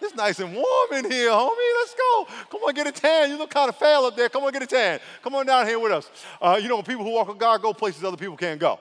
It's 0.00 0.14
nice 0.14 0.38
and 0.38 0.54
warm 0.54 0.92
in 0.92 1.10
here, 1.10 1.30
homie. 1.30 1.74
Let's 1.80 1.94
go. 1.94 2.28
Come 2.50 2.60
on, 2.62 2.74
get 2.74 2.86
a 2.86 2.92
tan. 2.92 3.30
You 3.30 3.38
look 3.38 3.50
kind 3.50 3.68
of 3.68 3.76
fail 3.76 4.04
up 4.04 4.16
there. 4.16 4.28
Come 4.28 4.44
on, 4.44 4.52
get 4.52 4.62
a 4.62 4.66
tan. 4.66 5.00
Come 5.22 5.34
on 5.34 5.46
down 5.46 5.66
here 5.66 5.78
with 5.78 5.92
us. 5.92 6.10
Uh, 6.40 6.58
you 6.60 6.68
know, 6.68 6.82
people 6.82 7.04
who 7.04 7.10
walk 7.10 7.28
with 7.28 7.38
God 7.38 7.62
go 7.62 7.72
places 7.72 8.04
other 8.04 8.16
people 8.16 8.36
can't 8.36 8.60
go. 8.60 8.78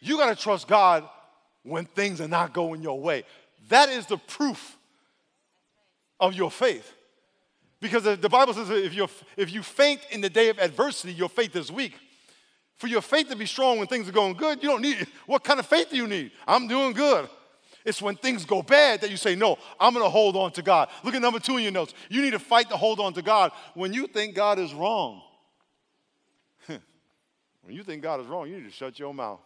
You 0.00 0.16
got 0.16 0.36
to 0.36 0.40
trust 0.40 0.68
God 0.68 1.08
when 1.62 1.86
things 1.86 2.20
are 2.20 2.28
not 2.28 2.52
going 2.52 2.82
your 2.82 3.00
way. 3.00 3.24
That 3.68 3.88
is 3.88 4.06
the 4.06 4.18
proof 4.18 4.76
of 6.20 6.34
your 6.34 6.50
faith. 6.50 6.92
Because 7.80 8.04
the 8.04 8.28
Bible 8.28 8.54
says 8.54 8.70
if, 8.70 8.94
you 8.94 9.08
if 9.36 9.52
you 9.52 9.62
faint 9.62 10.00
in 10.10 10.20
the 10.20 10.30
day 10.30 10.48
of 10.48 10.58
adversity, 10.58 11.12
your 11.12 11.28
faith 11.28 11.54
is 11.56 11.70
weak. 11.70 11.94
For 12.76 12.88
your 12.88 13.00
faith 13.00 13.28
to 13.30 13.36
be 13.36 13.46
strong 13.46 13.78
when 13.78 13.86
things 13.86 14.08
are 14.08 14.12
going 14.12 14.34
good, 14.34 14.62
you 14.62 14.68
don't 14.68 14.82
need 14.82 15.06
What 15.26 15.44
kind 15.44 15.58
of 15.58 15.66
faith 15.66 15.90
do 15.90 15.96
you 15.96 16.06
need? 16.06 16.30
I'm 16.46 16.68
doing 16.68 16.92
good. 16.92 17.28
It's 17.86 18.02
when 18.02 18.16
things 18.16 18.44
go 18.44 18.62
bad 18.62 19.00
that 19.02 19.10
you 19.10 19.16
say, 19.16 19.36
No, 19.36 19.56
I'm 19.78 19.94
going 19.94 20.04
to 20.04 20.10
hold 20.10 20.36
on 20.36 20.50
to 20.52 20.62
God. 20.62 20.88
Look 21.04 21.14
at 21.14 21.22
number 21.22 21.38
two 21.38 21.56
in 21.56 21.62
your 21.62 21.72
notes. 21.72 21.94
You 22.10 22.20
need 22.20 22.32
to 22.32 22.40
fight 22.40 22.68
to 22.70 22.76
hold 22.76 22.98
on 22.98 23.14
to 23.14 23.22
God 23.22 23.52
when 23.74 23.92
you 23.92 24.08
think 24.08 24.34
God 24.34 24.58
is 24.58 24.74
wrong. 24.74 25.22
when 26.66 26.80
you 27.68 27.84
think 27.84 28.02
God 28.02 28.20
is 28.20 28.26
wrong, 28.26 28.48
you 28.48 28.56
need 28.56 28.64
to 28.64 28.72
shut 28.72 28.98
your 28.98 29.14
mouth. 29.14 29.38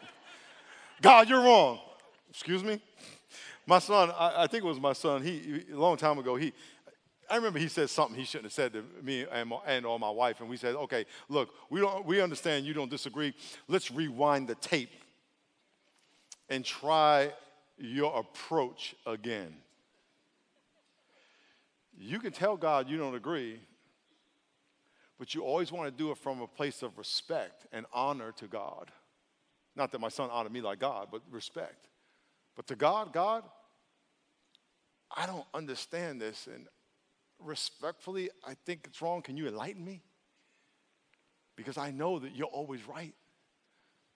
God, 1.02 1.28
you're 1.28 1.42
wrong. 1.42 1.78
Excuse 2.30 2.64
me? 2.64 2.80
My 3.66 3.80
son, 3.80 4.10
I, 4.18 4.44
I, 4.44 4.46
think 4.46 4.64
it 4.64 4.66
was 4.66 4.80
my 4.80 4.94
son, 4.94 5.22
he, 5.22 5.62
a 5.70 5.76
long 5.76 5.98
time 5.98 6.18
ago, 6.18 6.36
he, 6.36 6.54
I 7.28 7.36
remember 7.36 7.58
he 7.58 7.68
said 7.68 7.90
something 7.90 8.16
he 8.16 8.24
shouldn't 8.24 8.46
have 8.46 8.52
said 8.54 8.72
to 8.72 8.84
me 9.02 9.26
and, 9.30 9.52
and 9.66 9.84
or 9.84 9.98
my 9.98 10.10
wife, 10.10 10.40
and 10.40 10.48
we 10.48 10.56
said, 10.56 10.74
okay, 10.74 11.04
look, 11.28 11.50
we, 11.68 11.80
don't, 11.80 12.06
we 12.06 12.22
understand 12.22 12.64
you 12.64 12.72
don't 12.72 12.90
disagree. 12.90 13.34
Let's 13.68 13.90
rewind 13.90 14.48
the 14.48 14.54
tape 14.54 14.90
and 16.50 16.64
try 16.64 17.32
your 17.78 18.18
approach 18.18 18.94
again. 19.06 19.56
You 21.96 22.18
can 22.18 22.32
tell 22.32 22.56
God 22.56 22.88
you 22.88 22.98
don't 22.98 23.14
agree, 23.14 23.60
but 25.18 25.34
you 25.34 25.42
always 25.42 25.70
want 25.70 25.86
to 25.86 25.96
do 25.96 26.10
it 26.10 26.18
from 26.18 26.40
a 26.40 26.46
place 26.46 26.82
of 26.82 26.98
respect 26.98 27.66
and 27.72 27.86
honor 27.92 28.32
to 28.32 28.46
God. 28.46 28.90
Not 29.76 29.92
that 29.92 30.00
my 30.00 30.08
son 30.08 30.28
honored 30.30 30.52
me 30.52 30.60
like 30.60 30.80
God, 30.80 31.08
but 31.12 31.22
respect. 31.30 31.88
But 32.56 32.66
to 32.66 32.74
God, 32.74 33.12
God, 33.12 33.44
I 35.16 35.26
don't 35.26 35.46
understand 35.54 36.20
this, 36.20 36.48
and 36.52 36.66
respectfully, 37.38 38.30
I 38.46 38.54
think 38.66 38.86
it's 38.86 39.00
wrong. 39.00 39.22
Can 39.22 39.36
you 39.36 39.46
enlighten 39.46 39.84
me? 39.84 40.02
Because 41.56 41.78
I 41.78 41.90
know 41.90 42.18
that 42.18 42.34
you're 42.34 42.46
always 42.46 42.86
right. 42.88 43.14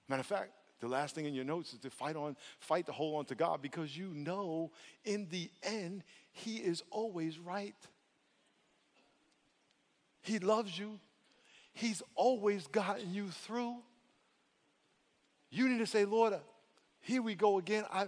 Matter 0.08 0.20
of 0.20 0.26
fact, 0.26 0.50
the 0.80 0.88
last 0.88 1.14
thing 1.14 1.24
in 1.24 1.34
your 1.34 1.44
notes 1.44 1.72
is 1.72 1.78
to 1.80 1.90
fight 1.90 2.16
on, 2.16 2.36
fight 2.58 2.86
to 2.86 2.92
hold 2.92 3.16
on 3.16 3.24
to 3.26 3.34
God 3.34 3.62
because 3.62 3.96
you 3.96 4.08
know 4.14 4.70
in 5.04 5.28
the 5.30 5.50
end, 5.62 6.04
He 6.32 6.56
is 6.56 6.82
always 6.90 7.38
right. 7.38 7.76
He 10.22 10.38
loves 10.38 10.78
you. 10.78 10.98
He's 11.72 12.02
always 12.14 12.66
gotten 12.68 13.12
you 13.12 13.28
through. 13.30 13.76
You 15.50 15.68
need 15.68 15.78
to 15.78 15.86
say, 15.86 16.04
Lord, 16.04 16.32
uh, 16.32 16.38
here 17.00 17.22
we 17.22 17.34
go 17.34 17.58
again. 17.58 17.84
I, 17.92 18.06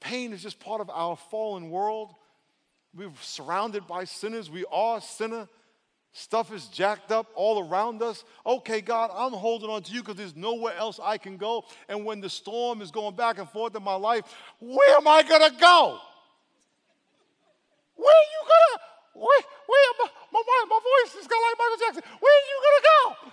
pain 0.00 0.32
is 0.32 0.42
just 0.42 0.60
part 0.60 0.80
of 0.80 0.90
our 0.90 1.16
fallen 1.16 1.70
world. 1.70 2.14
We're 2.94 3.10
surrounded 3.20 3.86
by 3.86 4.04
sinners. 4.04 4.50
We 4.50 4.64
are 4.70 5.00
sinner. 5.00 5.48
Stuff 6.12 6.52
is 6.52 6.66
jacked 6.66 7.12
up 7.12 7.26
all 7.34 7.68
around 7.68 8.02
us. 8.02 8.24
Okay, 8.44 8.80
God, 8.80 9.10
I'm 9.14 9.32
holding 9.32 9.70
on 9.70 9.82
to 9.82 9.92
you 9.92 10.00
because 10.00 10.16
there's 10.16 10.34
nowhere 10.34 10.74
else 10.76 10.98
I 11.02 11.18
can 11.18 11.36
go. 11.36 11.64
And 11.88 12.04
when 12.04 12.20
the 12.20 12.30
storm 12.30 12.82
is 12.82 12.90
going 12.90 13.14
back 13.14 13.38
and 13.38 13.48
forth 13.48 13.76
in 13.76 13.82
my 13.82 13.94
life, 13.94 14.24
where 14.58 14.96
am 14.96 15.06
I 15.06 15.22
going 15.22 15.50
to 15.50 15.56
go? 15.60 15.98
Where 17.94 18.14
are 18.14 18.30
you 18.32 18.48
going 18.48 18.78
to? 18.78 19.20
Where, 19.20 19.42
where 19.66 19.92
my, 19.98 20.08
my, 20.32 20.64
my 20.68 20.80
voice 20.80 21.14
is 21.20 21.26
of 21.26 21.30
like 21.30 21.58
Michael 21.58 21.86
Jackson. 21.86 22.02
Where 22.20 22.32
are 22.32 22.46
you 22.48 22.60
going 22.62 22.80
to 22.80 22.88
go? 22.88 23.32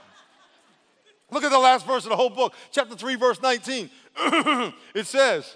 Look 1.31 1.43
at 1.43 1.51
the 1.51 1.59
last 1.59 1.85
verse 1.85 2.03
of 2.03 2.09
the 2.09 2.15
whole 2.15 2.29
book, 2.29 2.53
chapter 2.71 2.95
3, 2.95 3.15
verse 3.15 3.41
19. 3.41 3.89
it 4.95 5.07
says, 5.07 5.55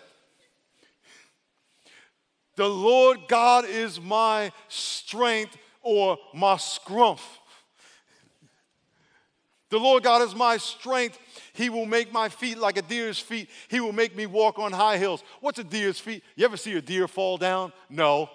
The 2.55 2.67
Lord 2.67 3.19
God 3.27 3.65
is 3.65 4.01
my 4.01 4.51
strength 4.67 5.57
or 5.81 6.17
my 6.33 6.55
scrumph. 6.55 7.21
The 9.69 9.77
Lord 9.77 10.03
God 10.03 10.23
is 10.23 10.33
my 10.33 10.57
strength. 10.57 11.19
He 11.53 11.69
will 11.69 11.85
make 11.85 12.11
my 12.11 12.27
feet 12.29 12.57
like 12.57 12.77
a 12.77 12.81
deer's 12.81 13.19
feet. 13.19 13.49
He 13.67 13.79
will 13.79 13.93
make 13.93 14.15
me 14.15 14.25
walk 14.25 14.57
on 14.57 14.71
high 14.71 14.97
hills. 14.97 15.23
What's 15.41 15.59
a 15.59 15.63
deer's 15.63 15.99
feet? 15.99 16.23
You 16.35 16.45
ever 16.45 16.57
see 16.57 16.75
a 16.75 16.81
deer 16.81 17.07
fall 17.07 17.37
down? 17.37 17.71
No. 17.89 18.29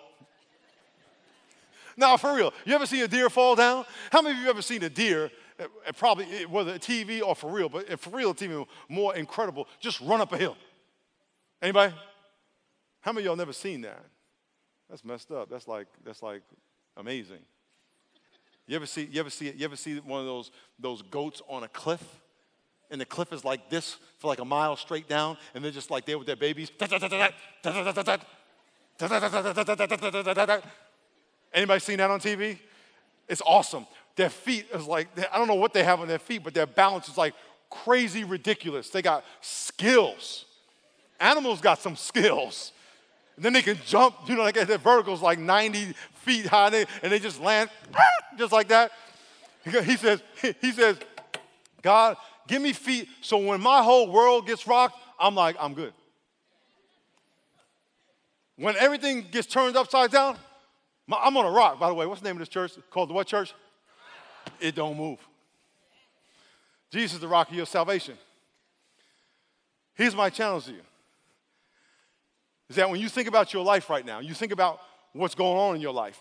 Now, 1.96 2.16
for 2.16 2.34
real, 2.34 2.52
you 2.64 2.74
ever 2.74 2.86
see 2.86 3.02
a 3.02 3.08
deer 3.08 3.30
fall 3.30 3.56
down? 3.56 3.84
How 4.10 4.22
many 4.22 4.36
of 4.36 4.42
you 4.42 4.50
ever 4.50 4.62
seen 4.62 4.82
a 4.82 4.90
deer, 4.90 5.30
uh, 5.60 5.64
uh, 5.86 5.92
probably 5.92 6.44
uh, 6.44 6.48
whether 6.48 6.78
TV 6.78 7.22
or 7.22 7.36
for 7.36 7.50
real, 7.50 7.68
but 7.68 8.00
for 8.00 8.10
real, 8.10 8.30
it's 8.30 8.42
even 8.42 8.64
more 8.88 9.14
incredible, 9.14 9.68
just 9.80 10.00
run 10.00 10.20
up 10.20 10.32
a 10.32 10.38
hill? 10.38 10.56
Anybody? 11.62 11.94
How 13.00 13.12
many 13.12 13.22
of 13.22 13.26
y'all 13.26 13.36
never 13.36 13.52
seen 13.52 13.82
that? 13.82 14.04
That's 14.90 15.04
messed 15.04 15.30
up. 15.30 15.48
That's 15.50 15.68
like, 15.68 15.86
that's 16.04 16.22
like 16.22 16.42
Amazing. 16.96 17.40
You 18.66 18.76
ever 18.76 18.86
see, 18.86 19.08
you 19.10 19.20
ever 19.20 19.30
see, 19.30 19.50
you 19.50 19.64
ever 19.64 19.76
see 19.76 19.98
one 19.98 20.20
of 20.20 20.26
those, 20.26 20.50
those 20.78 21.02
goats 21.02 21.42
on 21.48 21.64
a 21.64 21.68
cliff? 21.68 22.02
And 22.90 23.00
the 23.00 23.04
cliff 23.04 23.32
is 23.32 23.44
like 23.44 23.70
this 23.70 23.96
for 24.18 24.28
like 24.28 24.38
a 24.38 24.44
mile 24.44 24.76
straight 24.76 25.08
down, 25.08 25.36
and 25.54 25.64
they're 25.64 25.72
just 25.72 25.90
like 25.90 26.06
there 26.06 26.18
with 26.18 26.26
their 26.26 26.36
babies. 26.36 26.70
Anybody 31.52 31.80
seen 31.80 31.98
that 31.98 32.10
on 32.10 32.20
TV? 32.20 32.58
It's 33.28 33.42
awesome. 33.44 33.86
Their 34.16 34.30
feet 34.30 34.66
is 34.72 34.86
like, 34.86 35.08
I 35.32 35.38
don't 35.38 35.48
know 35.48 35.54
what 35.54 35.72
they 35.72 35.82
have 35.82 36.00
on 36.00 36.08
their 36.08 36.18
feet, 36.18 36.44
but 36.44 36.54
their 36.54 36.66
balance 36.66 37.08
is 37.08 37.18
like 37.18 37.34
crazy 37.70 38.24
ridiculous. 38.24 38.90
They 38.90 39.02
got 39.02 39.24
skills. 39.40 40.44
Animals 41.18 41.60
got 41.60 41.80
some 41.80 41.96
skills. 41.96 42.72
And 43.36 43.44
then 43.44 43.52
they 43.52 43.62
can 43.62 43.78
jump, 43.84 44.14
you 44.28 44.36
know, 44.36 44.42
like 44.42 44.54
their 44.54 44.78
vertical's 44.78 45.22
like 45.22 45.38
90 45.38 45.94
feet 46.24 46.46
high, 46.46 46.86
and 47.02 47.12
they 47.12 47.18
just 47.18 47.40
land 47.40 47.70
just 48.38 48.52
like 48.52 48.68
that. 48.68 48.90
He 49.64 49.96
says, 49.96 50.22
he 50.60 50.72
says, 50.72 50.98
God, 51.80 52.16
give 52.46 52.60
me 52.60 52.72
feet 52.72 53.08
so 53.22 53.38
when 53.38 53.60
my 53.60 53.82
whole 53.82 54.10
world 54.10 54.46
gets 54.46 54.66
rocked, 54.66 54.98
I'm 55.18 55.34
like, 55.34 55.56
I'm 55.58 55.72
good. 55.74 55.94
When 58.56 58.76
everything 58.76 59.26
gets 59.30 59.46
turned 59.46 59.76
upside 59.76 60.10
down, 60.10 60.36
I'm 61.10 61.36
on 61.36 61.44
a 61.44 61.50
rock. 61.50 61.78
By 61.78 61.88
the 61.88 61.94
way, 61.94 62.06
what's 62.06 62.20
the 62.20 62.28
name 62.28 62.36
of 62.36 62.40
this 62.40 62.48
church? 62.48 62.72
Called 62.90 63.08
the 63.08 63.14
what 63.14 63.26
church? 63.26 63.54
It 64.60 64.74
don't 64.74 64.96
move. 64.96 65.18
Jesus 66.92 67.14
is 67.14 67.20
the 67.20 67.28
rock 67.28 67.48
of 67.48 67.54
your 67.54 67.66
salvation. 67.66 68.16
Here's 69.94 70.14
my 70.14 70.30
challenge 70.30 70.66
to 70.66 70.72
you. 70.72 70.82
Is 72.68 72.76
that 72.76 72.88
when 72.88 73.00
you 73.00 73.08
think 73.08 73.28
about 73.28 73.52
your 73.52 73.64
life 73.64 73.90
right 73.90 74.04
now, 74.04 74.20
you 74.20 74.34
think 74.34 74.52
about 74.52 74.80
what's 75.14 75.34
going 75.34 75.56
on 75.56 75.76
in 75.76 75.80
your 75.80 75.92
life. 75.92 76.20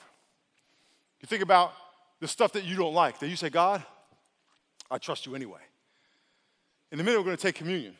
You 1.19 1.27
think 1.27 1.41
about 1.41 1.73
the 2.19 2.27
stuff 2.27 2.53
that 2.53 2.63
you 2.63 2.75
don't 2.75 2.93
like, 2.93 3.19
that 3.19 3.27
you 3.27 3.35
say, 3.35 3.49
God, 3.49 3.83
I 4.89 4.97
trust 4.97 5.25
you 5.25 5.35
anyway. 5.35 5.59
In 6.91 6.99
a 6.99 7.03
minute, 7.03 7.17
we're 7.17 7.25
going 7.25 7.37
to 7.37 7.41
take 7.41 7.55
communion. 7.55 7.95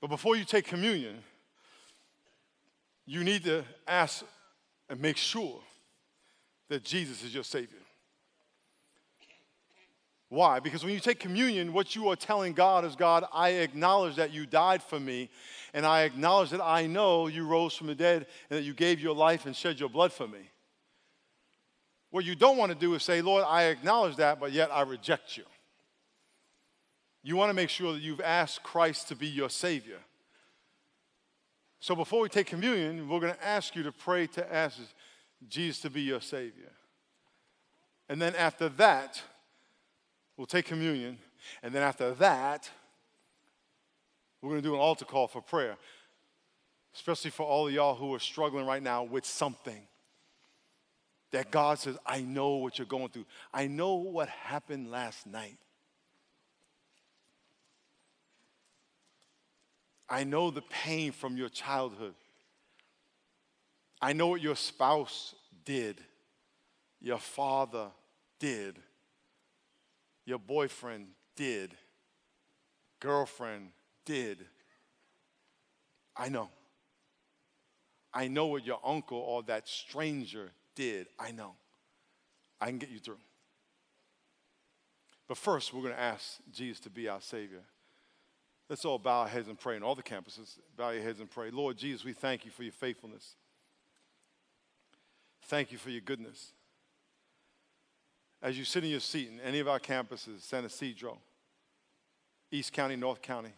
But 0.00 0.08
before 0.08 0.36
you 0.36 0.44
take 0.44 0.64
communion, 0.64 1.18
you 3.06 3.22
need 3.22 3.44
to 3.44 3.64
ask 3.86 4.24
and 4.88 5.00
make 5.00 5.16
sure 5.16 5.60
that 6.68 6.82
Jesus 6.82 7.22
is 7.22 7.34
your 7.34 7.44
Savior. 7.44 7.78
Why? 10.28 10.60
Because 10.60 10.82
when 10.82 10.94
you 10.94 11.00
take 11.00 11.18
communion, 11.18 11.74
what 11.74 11.94
you 11.94 12.08
are 12.08 12.16
telling 12.16 12.54
God 12.54 12.86
is 12.86 12.96
God, 12.96 13.24
I 13.34 13.50
acknowledge 13.50 14.16
that 14.16 14.32
you 14.32 14.46
died 14.46 14.82
for 14.82 14.98
me, 14.98 15.28
and 15.74 15.86
I 15.86 16.02
acknowledge 16.02 16.50
that 16.50 16.62
I 16.62 16.86
know 16.86 17.26
you 17.26 17.46
rose 17.46 17.74
from 17.74 17.86
the 17.86 17.94
dead 17.94 18.26
and 18.50 18.58
that 18.58 18.64
you 18.64 18.74
gave 18.74 19.00
your 19.00 19.14
life 19.14 19.46
and 19.46 19.56
shed 19.56 19.80
your 19.80 19.88
blood 19.88 20.12
for 20.12 20.28
me. 20.28 20.50
What 22.10 22.24
you 22.24 22.34
don't 22.34 22.58
want 22.58 22.72
to 22.72 22.78
do 22.78 22.94
is 22.94 23.02
say, 23.02 23.22
Lord, 23.22 23.44
I 23.46 23.64
acknowledge 23.64 24.16
that, 24.16 24.38
but 24.38 24.52
yet 24.52 24.70
I 24.70 24.82
reject 24.82 25.36
you. 25.36 25.44
You 27.22 27.36
want 27.36 27.50
to 27.50 27.54
make 27.54 27.70
sure 27.70 27.92
that 27.92 28.02
you've 28.02 28.20
asked 28.20 28.62
Christ 28.62 29.08
to 29.08 29.16
be 29.16 29.28
your 29.28 29.48
Savior. 29.48 29.98
So 31.80 31.94
before 31.94 32.20
we 32.20 32.28
take 32.28 32.48
communion, 32.48 33.08
we're 33.08 33.20
going 33.20 33.34
to 33.34 33.44
ask 33.44 33.74
you 33.74 33.82
to 33.84 33.92
pray 33.92 34.26
to 34.28 34.54
ask 34.54 34.78
Jesus 35.48 35.80
to 35.82 35.90
be 35.90 36.02
your 36.02 36.20
Savior. 36.20 36.72
And 38.08 38.20
then 38.20 38.34
after 38.34 38.68
that, 38.70 39.22
We'll 40.36 40.46
take 40.46 40.66
communion. 40.66 41.18
And 41.62 41.74
then 41.74 41.82
after 41.82 42.12
that, 42.14 42.70
we're 44.42 44.50
going 44.50 44.62
to 44.62 44.68
do 44.68 44.74
an 44.74 44.80
altar 44.80 45.04
call 45.04 45.28
for 45.28 45.40
prayer, 45.40 45.76
especially 46.94 47.30
for 47.30 47.44
all 47.44 47.68
of 47.68 47.72
y'all 47.72 47.94
who 47.94 48.12
are 48.14 48.18
struggling 48.18 48.66
right 48.66 48.82
now 48.82 49.04
with 49.04 49.24
something. 49.24 49.82
That 51.30 51.50
God 51.50 51.78
says, 51.78 51.96
I 52.04 52.20
know 52.20 52.56
what 52.56 52.78
you're 52.78 52.86
going 52.86 53.08
through. 53.08 53.24
I 53.54 53.66
know 53.66 53.94
what 53.94 54.28
happened 54.28 54.90
last 54.90 55.26
night. 55.26 55.56
I 60.10 60.24
know 60.24 60.50
the 60.50 60.60
pain 60.60 61.12
from 61.12 61.38
your 61.38 61.48
childhood. 61.48 62.12
I 64.02 64.12
know 64.12 64.26
what 64.26 64.42
your 64.42 64.56
spouse 64.56 65.34
did, 65.64 66.02
your 67.00 67.18
father 67.18 67.86
did 68.38 68.76
your 70.24 70.38
boyfriend 70.38 71.08
did, 71.36 71.74
girlfriend 73.00 73.70
did. 74.04 74.38
I 76.16 76.28
know. 76.28 76.48
I 78.12 78.28
know 78.28 78.46
what 78.46 78.66
your 78.66 78.78
uncle 78.84 79.18
or 79.18 79.42
that 79.44 79.68
stranger 79.68 80.50
did. 80.74 81.06
I 81.18 81.32
know. 81.32 81.54
I 82.60 82.66
can 82.66 82.78
get 82.78 82.90
you 82.90 82.98
through. 82.98 83.18
But 85.28 85.38
first, 85.38 85.72
we're 85.72 85.82
going 85.82 85.94
to 85.94 86.00
ask 86.00 86.38
Jesus 86.52 86.80
to 86.80 86.90
be 86.90 87.08
our 87.08 87.20
Savior. 87.20 87.62
Let's 88.68 88.84
all 88.84 88.98
bow 88.98 89.20
our 89.20 89.28
heads 89.28 89.48
and 89.48 89.58
pray. 89.58 89.76
In 89.76 89.82
all 89.82 89.94
the 89.94 90.02
campuses, 90.02 90.58
bow 90.76 90.90
your 90.90 91.02
heads 91.02 91.20
and 91.20 91.30
pray. 91.30 91.50
Lord 91.50 91.76
Jesus, 91.76 92.04
we 92.04 92.12
thank 92.12 92.44
you 92.44 92.50
for 92.50 92.62
your 92.62 92.72
faithfulness. 92.72 93.36
Thank 95.46 95.72
you 95.72 95.78
for 95.78 95.90
your 95.90 96.00
goodness 96.00 96.52
as 98.42 98.58
you 98.58 98.64
sit 98.64 98.82
in 98.82 98.90
your 98.90 99.00
seat 99.00 99.30
in 99.30 99.40
any 99.40 99.60
of 99.60 99.68
our 99.68 99.78
campuses, 99.78 100.40
San 100.40 100.64
Ysidro, 100.64 101.18
East 102.50 102.72
County, 102.72 102.96
North 102.96 103.22
County, 103.22 103.52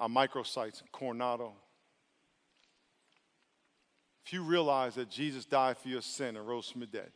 our 0.00 0.08
microsites, 0.08 0.82
Coronado, 0.90 1.52
if 4.24 4.32
you 4.32 4.42
realize 4.42 4.94
that 4.94 5.10
Jesus 5.10 5.44
died 5.44 5.76
for 5.76 5.88
your 5.88 6.00
sin 6.00 6.36
and 6.36 6.48
rose 6.48 6.68
from 6.68 6.80
the 6.80 6.86
dead, 6.86 7.10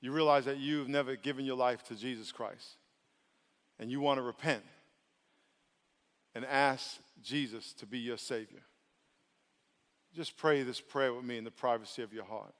you 0.00 0.10
realize 0.10 0.44
that 0.46 0.58
you've 0.58 0.88
never 0.88 1.14
given 1.14 1.44
your 1.44 1.56
life 1.56 1.84
to 1.84 1.94
Jesus 1.94 2.32
Christ, 2.32 2.76
and 3.78 3.88
you 3.90 4.00
want 4.00 4.18
to 4.18 4.22
repent 4.22 4.64
and 6.34 6.44
ask 6.44 6.98
Jesus 7.22 7.72
to 7.74 7.86
be 7.86 7.98
your 7.98 8.18
Savior. 8.18 8.62
Just 10.14 10.36
pray 10.36 10.62
this 10.64 10.80
prayer 10.80 11.14
with 11.14 11.24
me 11.24 11.38
in 11.38 11.44
the 11.44 11.50
privacy 11.50 12.02
of 12.02 12.12
your 12.12 12.24
heart. 12.24 12.54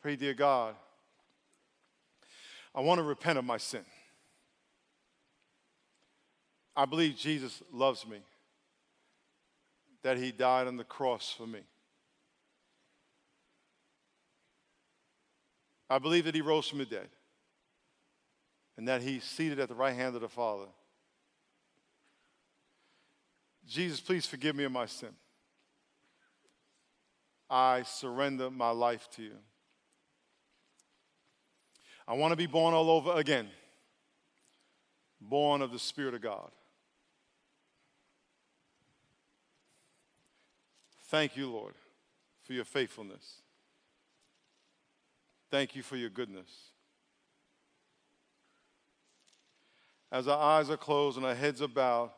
Pray, 0.00 0.14
dear 0.14 0.34
God, 0.34 0.76
I 2.74 2.80
want 2.80 2.98
to 2.98 3.02
repent 3.02 3.38
of 3.38 3.44
my 3.44 3.58
sin. 3.58 3.84
I 6.80 6.86
believe 6.86 7.14
Jesus 7.14 7.62
loves 7.70 8.06
me, 8.06 8.16
that 10.02 10.16
he 10.16 10.32
died 10.32 10.66
on 10.66 10.78
the 10.78 10.84
cross 10.84 11.30
for 11.36 11.46
me. 11.46 11.60
I 15.90 15.98
believe 15.98 16.24
that 16.24 16.34
he 16.34 16.40
rose 16.40 16.66
from 16.66 16.78
the 16.78 16.86
dead 16.86 17.08
and 18.78 18.88
that 18.88 19.02
he's 19.02 19.24
seated 19.24 19.60
at 19.60 19.68
the 19.68 19.74
right 19.74 19.94
hand 19.94 20.14
of 20.14 20.22
the 20.22 20.28
Father 20.30 20.68
Jesus, 23.68 24.00
please 24.00 24.24
forgive 24.24 24.56
me 24.56 24.64
of 24.64 24.72
my 24.72 24.86
sin. 24.86 25.10
I 27.50 27.82
surrender 27.82 28.50
my 28.50 28.70
life 28.70 29.06
to 29.16 29.22
you. 29.22 29.36
I 32.08 32.14
want 32.14 32.32
to 32.32 32.36
be 32.36 32.46
born 32.46 32.72
all 32.72 32.90
over 32.90 33.12
again, 33.20 33.48
born 35.20 35.60
of 35.60 35.72
the 35.72 35.78
Spirit 35.78 36.14
of 36.14 36.22
God. 36.22 36.50
Thank 41.10 41.36
you, 41.36 41.50
Lord, 41.50 41.74
for 42.44 42.52
your 42.52 42.64
faithfulness. 42.64 43.40
Thank 45.50 45.74
you 45.74 45.82
for 45.82 45.96
your 45.96 46.08
goodness. 46.08 46.48
As 50.12 50.28
our 50.28 50.38
eyes 50.38 50.70
are 50.70 50.76
closed 50.76 51.16
and 51.16 51.26
our 51.26 51.34
heads 51.34 51.60
are 51.62 51.68
bowed, 51.68 52.10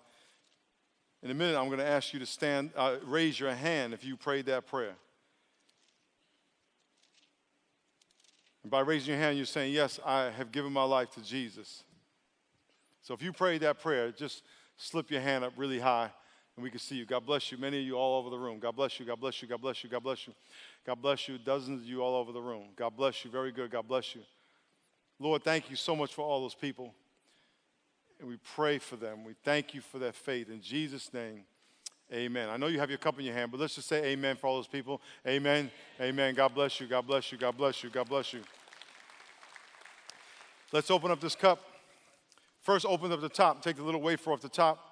in 1.22 1.30
a 1.30 1.34
minute, 1.34 1.58
I'm 1.58 1.68
going 1.68 1.78
to 1.78 1.86
ask 1.86 2.12
you 2.12 2.20
to 2.20 2.26
stand, 2.26 2.70
uh, 2.76 2.96
raise 3.06 3.40
your 3.40 3.54
hand 3.54 3.94
if 3.94 4.04
you 4.04 4.14
prayed 4.14 4.44
that 4.46 4.66
prayer. 4.66 4.94
And 8.62 8.70
by 8.70 8.80
raising 8.80 9.14
your 9.14 9.22
hand, 9.22 9.38
you're 9.38 9.46
saying, 9.46 9.72
Yes, 9.72 10.00
I 10.04 10.30
have 10.30 10.52
given 10.52 10.70
my 10.70 10.84
life 10.84 11.10
to 11.12 11.22
Jesus. 11.22 11.84
So 13.00 13.14
if 13.14 13.22
you 13.22 13.32
prayed 13.32 13.62
that 13.62 13.80
prayer, 13.80 14.12
just 14.12 14.42
slip 14.76 15.10
your 15.10 15.22
hand 15.22 15.44
up 15.44 15.54
really 15.56 15.78
high 15.78 16.10
and 16.56 16.62
we 16.62 16.70
can 16.70 16.78
see 16.78 16.96
you. 16.96 17.06
God 17.06 17.24
bless 17.24 17.50
you. 17.50 17.58
Many 17.58 17.78
of 17.78 17.84
you 17.84 17.94
all 17.94 18.18
over 18.18 18.30
the 18.30 18.38
room. 18.38 18.58
God 18.58 18.76
bless 18.76 19.00
you. 19.00 19.06
God 19.06 19.20
bless 19.20 19.40
you. 19.42 19.48
God 19.48 19.60
bless 19.60 19.82
you. 19.82 19.90
God 19.90 20.02
bless 20.02 20.26
you. 20.26 20.34
God 20.86 21.00
bless 21.00 21.28
you. 21.28 21.38
Dozens 21.38 21.82
of 21.82 21.88
you 21.88 22.02
all 22.02 22.16
over 22.16 22.32
the 22.32 22.40
room. 22.40 22.66
God 22.76 22.96
bless 22.96 23.24
you. 23.24 23.30
Very 23.30 23.52
good. 23.52 23.70
God 23.70 23.88
bless 23.88 24.14
you. 24.14 24.22
Lord, 25.18 25.42
thank 25.42 25.70
you 25.70 25.76
so 25.76 25.96
much 25.96 26.14
for 26.14 26.22
all 26.22 26.40
those 26.40 26.54
people 26.54 26.94
and 28.22 28.30
we 28.30 28.38
pray 28.54 28.78
for 28.78 28.96
them. 28.96 29.24
We 29.24 29.34
thank 29.44 29.74
you 29.74 29.80
for 29.80 29.98
their 29.98 30.12
faith. 30.12 30.48
In 30.48 30.62
Jesus' 30.62 31.12
name, 31.12 31.42
amen. 32.12 32.48
I 32.48 32.56
know 32.56 32.68
you 32.68 32.78
have 32.78 32.88
your 32.88 32.98
cup 32.98 33.18
in 33.18 33.24
your 33.24 33.34
hand, 33.34 33.50
but 33.50 33.60
let's 33.60 33.74
just 33.74 33.88
say 33.88 34.04
amen 34.04 34.36
for 34.36 34.46
all 34.46 34.54
those 34.56 34.68
people. 34.68 35.02
Amen. 35.26 35.70
Amen. 36.00 36.34
God 36.34 36.54
bless 36.54 36.80
you. 36.80 36.86
God 36.86 37.06
bless 37.06 37.32
you. 37.32 37.38
God 37.38 37.56
bless 37.56 37.82
you. 37.82 37.90
God 37.90 38.08
bless 38.08 38.32
you. 38.32 38.40
Let's 40.70 40.90
open 40.90 41.10
up 41.10 41.20
this 41.20 41.34
cup. 41.34 41.60
First, 42.62 42.86
open 42.86 43.10
up 43.10 43.20
the 43.20 43.28
top. 43.28 43.60
Take 43.60 43.76
the 43.76 43.82
little 43.82 44.00
wafer 44.00 44.32
off 44.32 44.40
the 44.40 44.48
top. 44.48 44.91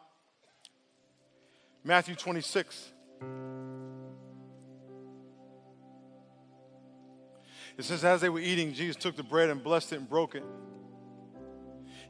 Matthew 1.82 2.14
26. 2.14 2.92
It 7.78 7.84
says, 7.84 8.04
As 8.04 8.20
they 8.20 8.28
were 8.28 8.40
eating, 8.40 8.74
Jesus 8.74 8.96
took 8.96 9.16
the 9.16 9.22
bread 9.22 9.48
and 9.48 9.62
blessed 9.62 9.92
it 9.94 9.96
and 9.96 10.08
broke 10.08 10.34
it. 10.34 10.44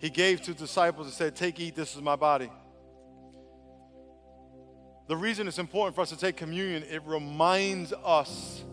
He 0.01 0.11
gave 0.11 0.41
to 0.43 0.53
the 0.53 0.59
disciples 0.59 1.07
and 1.07 1.15
said, 1.15 1.37
Take, 1.37 1.61
eat, 1.61 1.77
this 1.77 1.95
is 1.95 2.03
my 2.03 2.17
body. 2.17 2.51
The 5.09 5.17
reason 5.17 5.47
it's 5.47 5.59
important 5.59 5.95
for 5.95 6.01
us 6.01 6.11
to 6.11 6.17
take 6.17 6.37
communion, 6.37 6.85
it 6.85 7.03
reminds 7.05 7.93
us 7.93 8.65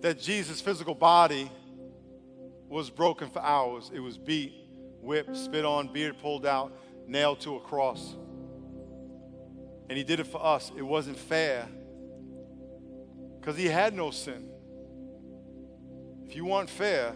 that 0.00 0.20
Jesus' 0.20 0.60
physical 0.60 0.94
body 0.94 1.50
was 2.68 2.90
broken 2.90 3.30
for 3.30 3.40
ours. 3.40 3.90
It 3.92 4.00
was 4.00 4.18
beat, 4.18 4.52
whipped, 5.00 5.36
spit 5.36 5.64
on, 5.64 5.92
beard 5.92 6.18
pulled 6.20 6.46
out, 6.46 6.72
nailed 7.06 7.40
to 7.40 7.56
a 7.56 7.60
cross. 7.60 8.16
And 9.88 9.96
he 9.96 10.04
did 10.04 10.20
it 10.20 10.26
for 10.26 10.44
us. 10.44 10.70
It 10.76 10.82
wasn't 10.82 11.18
fair 11.18 11.66
because 13.40 13.56
he 13.56 13.66
had 13.66 13.94
no 13.94 14.10
sin. 14.10 14.48
If 16.26 16.36
you 16.36 16.44
want 16.44 16.68
fair, 16.68 17.14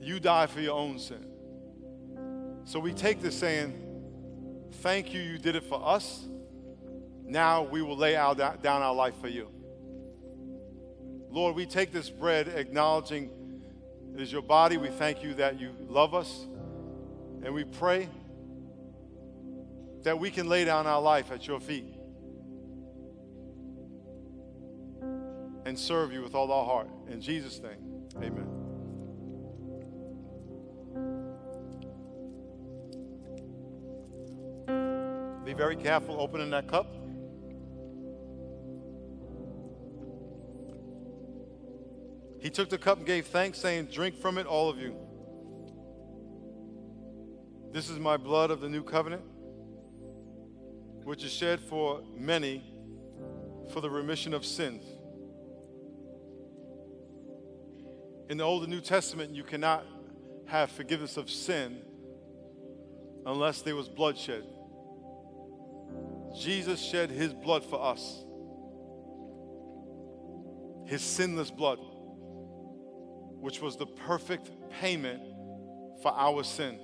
you 0.00 0.18
die 0.18 0.46
for 0.46 0.60
your 0.60 0.76
own 0.76 0.98
sin. 0.98 1.24
So 2.64 2.80
we 2.80 2.92
take 2.92 3.20
this 3.20 3.38
saying, 3.38 3.78
Thank 4.76 5.12
you, 5.12 5.20
you 5.20 5.38
did 5.38 5.54
it 5.54 5.64
for 5.64 5.80
us. 5.86 6.24
Now 7.24 7.62
we 7.62 7.82
will 7.82 7.96
lay 7.96 8.16
out, 8.16 8.38
down 8.62 8.82
our 8.82 8.94
life 8.94 9.14
for 9.20 9.28
you. 9.28 9.48
Lord, 11.30 11.54
we 11.54 11.66
take 11.66 11.92
this 11.92 12.10
bread 12.10 12.48
acknowledging 12.48 13.30
it 14.14 14.20
is 14.20 14.30
your 14.30 14.42
body. 14.42 14.76
We 14.76 14.88
thank 14.88 15.22
you 15.22 15.34
that 15.34 15.58
you 15.58 15.70
love 15.88 16.14
us. 16.14 16.46
And 17.42 17.54
we 17.54 17.64
pray 17.64 18.08
that 20.02 20.18
we 20.18 20.30
can 20.30 20.48
lay 20.48 20.64
down 20.64 20.86
our 20.86 21.00
life 21.00 21.30
at 21.30 21.46
your 21.46 21.60
feet 21.60 21.94
and 25.64 25.78
serve 25.78 26.12
you 26.12 26.22
with 26.22 26.34
all 26.34 26.50
our 26.50 26.64
heart. 26.64 26.88
In 27.08 27.20
Jesus' 27.20 27.60
name, 27.60 27.78
amen. 28.16 28.48
Be 35.44 35.52
very 35.52 35.76
careful 35.76 36.20
opening 36.20 36.50
that 36.50 36.66
cup. 36.66 36.86
He 42.40 42.50
took 42.50 42.70
the 42.70 42.78
cup 42.78 42.98
and 42.98 43.06
gave 43.06 43.26
thanks, 43.26 43.58
saying, 43.58 43.86
Drink 43.86 44.16
from 44.16 44.36
it, 44.36 44.46
all 44.46 44.68
of 44.68 44.78
you. 44.78 44.96
This 47.70 47.88
is 47.88 47.98
my 47.98 48.16
blood 48.16 48.50
of 48.50 48.60
the 48.60 48.68
new 48.68 48.82
covenant, 48.82 49.22
which 51.04 51.24
is 51.24 51.32
shed 51.32 51.60
for 51.60 52.02
many 52.16 52.62
for 53.72 53.80
the 53.80 53.90
remission 53.90 54.34
of 54.34 54.44
sins. 54.44 54.84
In 58.28 58.38
the 58.38 58.44
Old 58.44 58.62
and 58.62 58.72
New 58.72 58.80
Testament, 58.80 59.34
you 59.34 59.42
cannot 59.42 59.84
have 60.46 60.70
forgiveness 60.70 61.16
of 61.16 61.28
sin 61.28 61.82
unless 63.26 63.62
there 63.62 63.76
was 63.76 63.88
bloodshed. 63.88 64.44
Jesus 66.38 66.80
shed 66.80 67.10
his 67.10 67.34
blood 67.34 67.64
for 67.64 67.82
us, 67.82 68.24
his 70.86 71.02
sinless 71.02 71.50
blood, 71.50 71.78
which 73.40 73.60
was 73.60 73.76
the 73.76 73.86
perfect 73.86 74.50
payment 74.80 75.22
for 76.00 76.12
our 76.12 76.42
sin, 76.42 76.78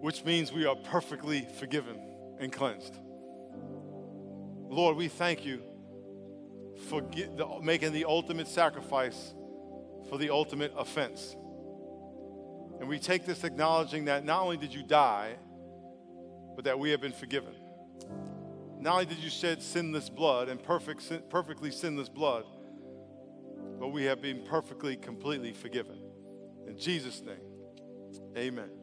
which 0.00 0.24
means 0.24 0.52
we 0.52 0.66
are 0.66 0.76
perfectly 0.76 1.46
forgiven 1.58 2.09
and 2.40 2.52
cleansed. 2.52 2.96
Lord, 4.68 4.96
we 4.96 5.08
thank 5.08 5.44
you 5.44 5.62
for 6.88 7.02
making 7.62 7.92
the 7.92 8.06
ultimate 8.06 8.48
sacrifice 8.48 9.34
for 10.08 10.18
the 10.18 10.30
ultimate 10.30 10.72
offense. 10.76 11.36
And 12.80 12.88
we 12.88 12.98
take 12.98 13.26
this 13.26 13.44
acknowledging 13.44 14.06
that 14.06 14.24
not 14.24 14.42
only 14.42 14.56
did 14.56 14.72
you 14.72 14.82
die, 14.82 15.34
but 16.56 16.64
that 16.64 16.78
we 16.78 16.90
have 16.90 17.00
been 17.00 17.12
forgiven. 17.12 17.54
Not 18.78 18.92
only 18.94 19.06
did 19.06 19.18
you 19.18 19.28
shed 19.28 19.62
sinless 19.62 20.08
blood 20.08 20.48
and 20.48 20.62
perfect, 20.62 21.02
sin, 21.02 21.22
perfectly 21.28 21.70
sinless 21.70 22.08
blood, 22.08 22.44
but 23.78 23.88
we 23.88 24.04
have 24.04 24.22
been 24.22 24.42
perfectly, 24.44 24.96
completely 24.96 25.52
forgiven. 25.52 25.98
In 26.66 26.78
Jesus' 26.78 27.20
name, 27.20 27.36
amen. 28.36 28.79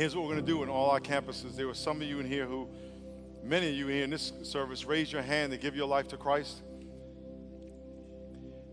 Here's 0.00 0.16
what 0.16 0.22
we're 0.22 0.32
going 0.32 0.46
to 0.46 0.50
do 0.50 0.62
in 0.62 0.70
all 0.70 0.88
our 0.88 0.98
campuses. 0.98 1.54
There 1.54 1.66
were 1.66 1.74
some 1.74 2.00
of 2.00 2.08
you 2.08 2.20
in 2.20 2.26
here 2.26 2.46
who, 2.46 2.66
many 3.44 3.68
of 3.68 3.74
you 3.74 3.86
here 3.86 4.02
in 4.02 4.08
this 4.08 4.32
service, 4.44 4.86
raised 4.86 5.12
your 5.12 5.20
hand 5.20 5.52
to 5.52 5.58
give 5.58 5.76
your 5.76 5.86
life 5.86 6.08
to 6.08 6.16
Christ. 6.16 6.62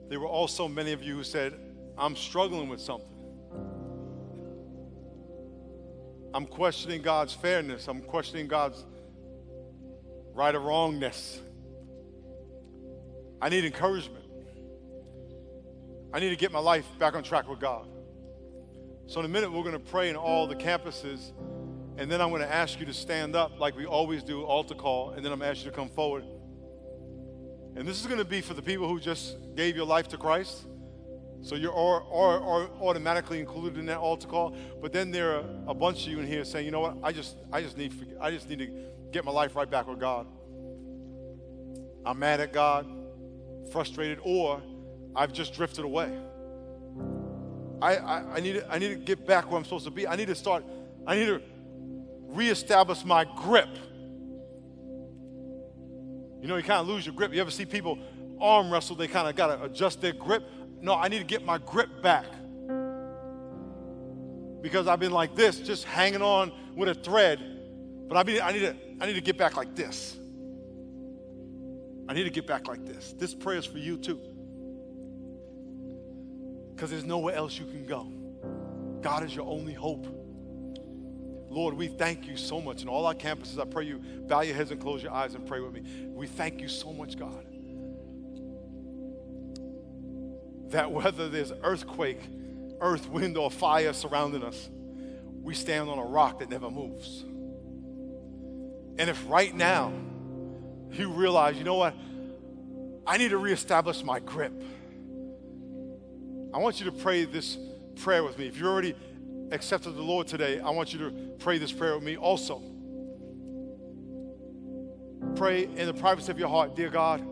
There 0.08 0.22
were 0.22 0.28
also 0.28 0.70
many 0.70 0.94
of 0.94 1.04
you 1.04 1.16
who 1.16 1.26
said, 1.26 1.54
I'm 1.98 2.16
struggling 2.16 2.70
with 2.70 2.80
something. 2.80 3.10
I'm 6.34 6.46
questioning 6.46 7.02
God's 7.02 7.34
fairness. 7.34 7.90
I'm 7.90 8.04
questioning 8.04 8.48
God's 8.48 8.86
right 10.34 10.56
or 10.56 10.62
wrongness. 10.62 11.42
I 13.42 13.50
need 13.50 13.66
encouragement. 13.66 14.24
I 16.13 16.22
need 16.22 16.30
to 16.30 16.38
get 16.38 16.54
my 16.54 16.60
life 16.60 16.86
back 17.00 17.16
on 17.16 17.24
track 17.24 17.50
with 17.50 17.60
God. 17.60 17.86
So, 19.08 19.22
in 19.22 19.26
a 19.26 19.30
minute, 19.30 19.54
we're 19.54 19.63
going 19.63 19.72
to 19.72 19.80
pray 19.80 20.10
in 20.10 20.17
all 20.17 20.48
the 20.48 20.56
campuses, 20.56 21.32
and 21.98 22.12
then 22.12 22.20
I'm 22.20 22.28
going 22.30 22.41
to 22.41 22.54
ask 22.54 22.78
you 22.78 22.86
to 22.88 22.93
stand 22.93 23.38
up 23.38 23.58
like 23.58 23.78
we 23.78 23.86
always 23.86 24.22
do, 24.22 24.43
altar 24.43 24.76
call, 24.76 25.12
and 25.12 25.24
then 25.24 25.32
I'm 25.32 25.39
going 25.39 25.48
to 25.48 25.58
ask 25.58 25.63
you 25.63 25.72
to 25.72 25.76
come 25.76 25.88
forward. 25.88 26.26
And 27.78 27.88
this 27.88 28.02
is 28.02 28.06
going 28.06 28.17
to 28.17 28.26
be 28.26 28.41
for 28.41 28.54
the 28.54 28.62
people 28.62 28.86
who 28.89 29.00
just 29.00 29.38
gave 29.56 29.78
your 29.78 29.86
life 29.86 30.10
to 30.10 30.17
Christ. 30.17 30.65
So 31.41 31.56
you're 31.56 31.74
automatically 31.74 33.39
included 33.39 33.80
in 33.80 33.86
that 33.86 34.00
altar 34.00 34.28
call. 34.28 34.58
But 34.82 34.91
then 34.91 35.12
there 35.12 35.38
are 35.38 35.46
a 35.67 35.74
bunch 35.74 36.06
of 36.06 36.12
you 36.12 36.20
in 36.20 36.28
here 36.28 36.43
saying, 36.43 36.65
you 36.65 36.72
know 36.72 36.82
what? 36.82 36.98
I 37.02 37.13
just 37.13 37.38
I 37.54 37.62
just 37.62 37.78
need 37.78 37.93
I 38.20 38.30
just 38.30 38.50
need 38.50 38.60
to 38.60 38.67
get 39.12 39.24
my 39.24 39.32
life 39.32 39.56
right 39.56 39.70
back 39.70 39.88
with 39.88 40.02
God. 40.02 40.28
I'm 42.06 42.20
mad 42.20 42.41
at 42.41 42.52
God, 42.52 42.88
frustrated, 43.72 44.20
or 44.22 44.62
I've 45.15 45.32
just 45.32 45.54
drifted 45.54 45.86
away. 45.86 46.12
I, 47.82 47.96
I, 47.96 48.36
I, 48.36 48.40
need 48.40 48.54
to, 48.54 48.72
I 48.72 48.80
need 48.80 48.90
to 48.90 48.96
get 48.96 49.26
back 49.28 49.50
where 49.50 49.58
I'm 49.58 49.63
supposed 49.63 49.86
to 49.86 49.92
be. 49.92 50.08
I 50.08 50.16
need 50.16 50.28
to 50.28 50.36
start, 50.36 50.63
I 51.06 51.16
need 51.16 51.28
to 51.28 51.42
reestablish 52.30 53.06
my 53.06 53.26
grip. 53.36 53.70
You 56.42 56.48
know, 56.48 56.56
you 56.58 56.63
kind 56.63 56.82
of 56.82 56.88
lose 56.88 57.06
your 57.06 57.16
grip. 57.16 57.34
You 57.34 57.42
ever 57.42 57.52
see 57.52 57.66
people 57.66 58.00
arm 58.40 58.72
wrestle, 58.72 58.96
they 58.96 59.08
kind 59.08 59.28
of 59.28 59.36
got 59.36 59.48
to 59.48 59.63
adjust 59.63 60.02
their 60.02 60.13
grip. 60.13 60.44
No, 60.82 60.96
I 60.96 61.08
need 61.08 61.20
to 61.20 61.26
get 61.26 61.46
my 61.46 61.58
grip 61.58 62.02
back. 62.02 62.26
Because 64.62 64.88
I've 64.88 65.00
been 65.00 65.12
like 65.12 65.36
this, 65.36 65.60
just 65.60 65.84
hanging 65.84 66.22
on 66.22 66.52
with 66.76 66.90
a 66.90 66.94
thread. 66.94 67.40
But 68.08 68.18
I, 68.18 68.24
mean, 68.24 68.42
I, 68.42 68.52
need 68.52 68.60
to, 68.60 68.76
I 69.00 69.06
need 69.06 69.16
to 69.16 69.22
get 69.22 69.38
back 69.38 69.56
like 69.56 69.76
this. 69.76 70.18
I 72.10 72.13
need 72.13 72.24
to 72.24 72.30
get 72.30 72.48
back 72.48 72.68
like 72.68 72.86
this. 72.86 73.13
This 73.18 73.34
prayer 73.34 73.58
is 73.58 73.66
for 73.66 73.78
you 73.78 73.98
too. 73.98 74.20
Because 76.78 76.92
there's 76.92 77.04
nowhere 77.04 77.36
else 77.36 77.60
you 77.60 77.66
can 77.66 77.86
go. 77.86 78.08
God 79.02 79.26
is 79.26 79.36
your 79.36 79.46
only 79.50 79.74
hope. 79.74 80.08
Lord, 81.50 81.74
we 81.74 81.90
thank 81.90 82.26
you 82.26 82.38
so 82.38 82.62
much. 82.62 82.82
In 82.82 82.88
all 82.88 83.06
our 83.06 83.16
campuses, 83.16 83.60
I 83.60 83.66
pray 83.66 83.84
you 83.84 83.98
bow 83.98 84.42
your 84.42 84.56
heads 84.56 84.72
and 84.72 84.80
close 84.80 85.04
your 85.04 85.12
eyes 85.12 85.36
and 85.36 85.46
pray 85.46 85.60
with 85.60 85.74
me. 85.74 85.82
We 86.08 86.28
thank 86.28 86.62
you 86.62 86.70
so 86.70 86.94
much, 86.94 87.20
God 87.20 87.44
that 90.71 90.92
whether 90.92 91.30
there's 91.30 91.52
earthquake, 91.63 92.19
earth, 92.82 93.10
wind, 93.10 93.38
or 93.38 93.50
fire 93.50 93.94
surrounding 93.94 94.44
us, 94.44 94.69
we 95.42 95.54
stand 95.54 95.90
on 95.90 95.98
a 95.98 96.04
rock 96.04 96.40
that 96.40 96.50
never 96.50 96.69
moves. 96.69 97.23
And 99.00 99.10
if 99.10 99.23
right 99.30 99.54
now 99.54 99.94
you 100.92 101.10
realize, 101.10 101.58
you 101.58 101.63
know 101.63 101.75
what, 101.75 101.96
I 103.06 103.17
need 103.17 103.30
to 103.30 103.38
reestablish 103.38 104.04
my 104.04 104.19
grip, 104.19 104.62
I 106.54 106.60
want 106.60 106.79
you 106.79 106.85
to 106.85 106.91
pray 106.91 107.25
this 107.25 107.58
prayer 107.98 108.23
with 108.23 108.37
me. 108.37 108.48
If 108.48 108.58
you 108.58 108.67
already 108.67 108.95
accepted 109.52 109.91
the 109.91 110.02
Lord 110.02 110.27
today, 110.27 110.60
I 110.60 110.69
want 110.69 110.93
you 110.93 111.00
to 111.00 111.12
pray 111.39 111.58
this 111.58 111.71
prayer 111.71 111.95
with 111.95 112.04
me 112.04 112.17
also. 112.17 112.62
Pray 115.35 115.65
in 115.65 115.85
the 115.85 115.93
privacy 115.93 116.31
of 116.31 116.39
your 116.39 116.50
heart, 116.50 116.75
dear 116.75 116.89
God, 116.89 117.25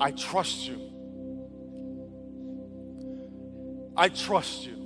I 0.00 0.10
trust 0.12 0.66
you. 0.66 0.90
I 3.96 4.08
trust 4.08 4.66
you. 4.66 4.76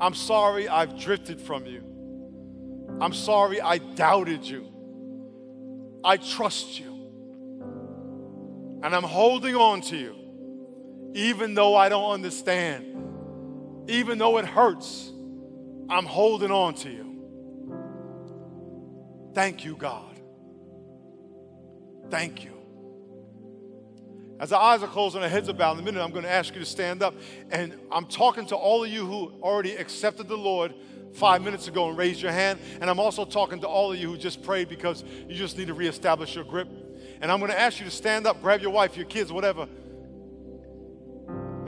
I'm 0.00 0.14
sorry 0.14 0.68
I've 0.68 0.98
drifted 0.98 1.40
from 1.40 1.66
you. 1.66 1.82
I'm 3.00 3.12
sorry 3.12 3.60
I 3.60 3.78
doubted 3.78 4.44
you. 4.44 4.70
I 6.02 6.16
trust 6.16 6.80
you. 6.80 6.92
And 8.82 8.94
I'm 8.94 9.02
holding 9.02 9.54
on 9.56 9.80
to 9.82 9.96
you 9.96 10.23
Even 11.14 11.54
though 11.54 11.74
I 11.76 11.88
don't 11.88 12.10
understand, 12.10 13.88
even 13.88 14.18
though 14.18 14.38
it 14.38 14.44
hurts, 14.44 15.12
I'm 15.88 16.06
holding 16.06 16.50
on 16.50 16.74
to 16.74 16.90
you. 16.90 17.04
Thank 19.32 19.64
you, 19.64 19.76
God. 19.76 20.20
Thank 22.10 22.44
you. 22.44 22.50
As 24.40 24.52
our 24.52 24.60
eyes 24.60 24.82
are 24.82 24.88
closed 24.88 25.14
and 25.14 25.22
our 25.22 25.30
heads 25.30 25.48
are 25.48 25.52
bowed, 25.52 25.74
in 25.74 25.80
a 25.80 25.82
minute, 25.82 26.02
I'm 26.02 26.10
going 26.10 26.24
to 26.24 26.30
ask 26.30 26.52
you 26.54 26.60
to 26.60 26.66
stand 26.66 27.02
up. 27.02 27.14
And 27.50 27.74
I'm 27.92 28.06
talking 28.06 28.46
to 28.46 28.56
all 28.56 28.82
of 28.82 28.90
you 28.90 29.06
who 29.06 29.32
already 29.40 29.76
accepted 29.76 30.28
the 30.28 30.36
Lord 30.36 30.74
five 31.14 31.42
minutes 31.42 31.68
ago 31.68 31.88
and 31.88 31.96
raised 31.96 32.20
your 32.20 32.32
hand. 32.32 32.58
And 32.80 32.90
I'm 32.90 32.98
also 32.98 33.24
talking 33.24 33.60
to 33.60 33.68
all 33.68 33.92
of 33.92 33.98
you 33.98 34.10
who 34.10 34.18
just 34.18 34.42
prayed 34.42 34.68
because 34.68 35.04
you 35.28 35.36
just 35.36 35.56
need 35.56 35.68
to 35.68 35.74
reestablish 35.74 36.34
your 36.34 36.44
grip. 36.44 36.68
And 37.20 37.30
I'm 37.30 37.38
going 37.38 37.52
to 37.52 37.58
ask 37.58 37.78
you 37.78 37.84
to 37.84 37.90
stand 37.90 38.26
up, 38.26 38.42
grab 38.42 38.60
your 38.60 38.72
wife, 38.72 38.96
your 38.96 39.06
kids, 39.06 39.32
whatever. 39.32 39.68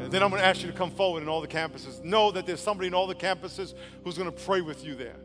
And 0.06 0.12
then 0.12 0.22
I'm 0.22 0.30
going 0.30 0.40
to 0.40 0.46
ask 0.46 0.62
you 0.62 0.70
to 0.70 0.78
come 0.78 0.92
forward 0.92 1.24
in 1.24 1.28
all 1.28 1.40
the 1.40 1.48
campuses. 1.48 2.00
Know 2.04 2.30
that 2.30 2.46
there's 2.46 2.60
somebody 2.60 2.86
in 2.86 2.94
all 2.94 3.08
the 3.08 3.14
campuses 3.16 3.74
who's 4.04 4.16
going 4.16 4.30
to 4.30 4.44
pray 4.44 4.60
with 4.60 4.84
you 4.84 4.94
there. 4.94 5.16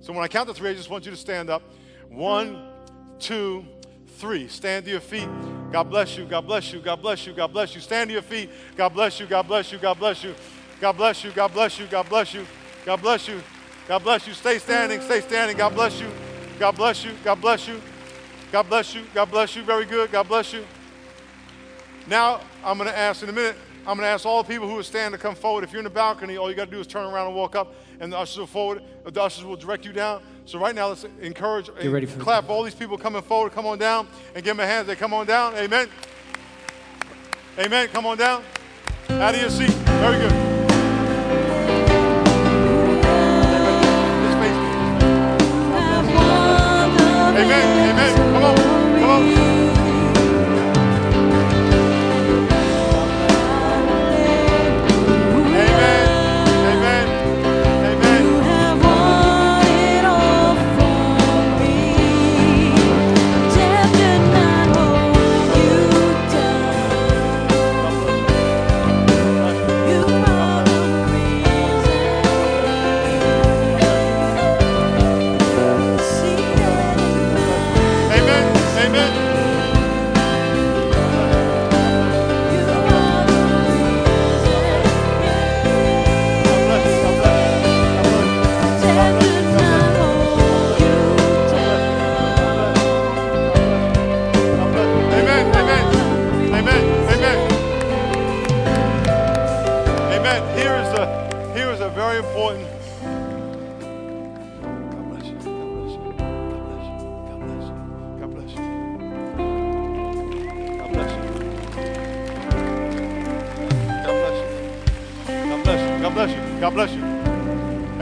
So 0.00 0.14
when 0.14 0.24
I 0.24 0.28
count 0.28 0.48
to 0.48 0.54
three, 0.54 0.70
I 0.70 0.72
just 0.72 0.88
want 0.88 1.04
you 1.04 1.10
to 1.10 1.16
stand 1.16 1.50
up. 1.50 1.60
One, 2.08 2.70
two, 3.18 3.66
three. 4.16 4.48
Stand 4.48 4.86
to 4.86 4.90
your 4.92 5.00
feet. 5.00 5.28
God 5.70 5.90
bless 5.90 6.16
you. 6.16 6.24
God 6.24 6.46
bless 6.46 6.72
you. 6.72 6.80
God 6.80 7.02
bless 7.02 7.26
you. 7.26 7.34
God 7.34 7.52
bless 7.52 7.74
you. 7.74 7.82
Stand 7.82 8.08
to 8.08 8.14
your 8.14 8.22
feet. 8.22 8.48
God 8.76 8.94
bless 8.94 9.20
you. 9.20 9.26
God 9.26 9.46
bless 9.46 9.72
you. 9.72 9.78
God 9.78 9.98
bless 9.98 10.24
you. 10.24 10.34
God 10.80 10.96
bless 10.96 11.22
you. 11.22 11.30
God 11.32 11.52
bless 11.52 11.78
you. 11.78 11.86
God 11.86 12.08
bless 12.08 12.32
you. 12.32 12.46
God 12.86 13.02
bless 13.02 13.28
you. 13.28 13.42
God 13.88 14.02
bless 14.02 14.26
you. 14.26 14.32
Stay 14.32 14.58
standing. 14.58 15.02
Stay 15.02 15.20
standing. 15.20 15.58
God 15.58 15.74
bless 15.74 16.00
you. 16.00 16.08
God 16.58 16.74
bless 16.76 17.04
you. 17.04 17.12
God 17.22 17.42
bless 17.42 17.68
you. 17.68 17.78
God 18.52 18.70
bless 18.70 18.94
you. 18.94 19.04
God 19.12 19.30
bless 19.30 19.54
you. 19.54 19.62
Very 19.64 19.84
good. 19.84 20.10
God 20.10 20.26
bless 20.28 20.54
you. 20.54 20.64
Now, 22.06 22.40
I'm 22.64 22.78
going 22.78 22.88
to 22.88 22.96
ask 22.96 23.22
in 23.22 23.28
a 23.28 23.32
minute, 23.34 23.56
I'm 23.86 23.96
going 23.96 24.00
to 24.00 24.06
ask 24.06 24.26
all 24.26 24.42
the 24.42 24.48
people 24.48 24.68
who 24.68 24.78
are 24.78 24.82
standing 24.82 25.18
to 25.18 25.22
come 25.22 25.34
forward. 25.34 25.64
If 25.64 25.72
you're 25.72 25.80
in 25.80 25.84
the 25.84 25.90
balcony, 25.90 26.36
all 26.36 26.50
you 26.50 26.56
got 26.56 26.66
to 26.66 26.70
do 26.70 26.80
is 26.80 26.86
turn 26.86 27.06
around 27.06 27.28
and 27.28 27.36
walk 27.36 27.56
up, 27.56 27.74
and 28.00 28.12
the 28.12 28.18
ushers 28.18 28.38
will 28.38 28.46
forward. 28.46 28.82
The 29.04 29.22
ushers 29.22 29.44
will 29.44 29.56
direct 29.56 29.84
you 29.84 29.92
down. 29.92 30.22
So 30.44 30.58
right 30.58 30.74
now, 30.74 30.88
let's 30.88 31.04
encourage, 31.20 31.70
Get 31.80 31.90
ready 31.90 32.06
for 32.06 32.20
clap 32.20 32.48
all 32.48 32.62
these 32.62 32.74
people 32.74 32.98
coming 32.98 33.22
forward. 33.22 33.52
Come 33.52 33.66
on 33.66 33.78
down 33.78 34.08
and 34.34 34.44
give 34.44 34.56
them 34.56 34.60
a 34.60 34.66
hand. 34.66 34.88
They 34.88 34.96
come 34.96 35.12
on 35.12 35.26
down. 35.26 35.54
Amen. 35.56 35.88
Amen. 37.58 37.88
Come 37.88 38.06
on 38.06 38.16
down. 38.16 38.44
Out 39.10 39.34
of 39.34 39.40
your 39.40 39.50
seat. 39.50 39.70
Very 39.70 40.18
good. 40.18 40.32
Amen. 47.38 47.77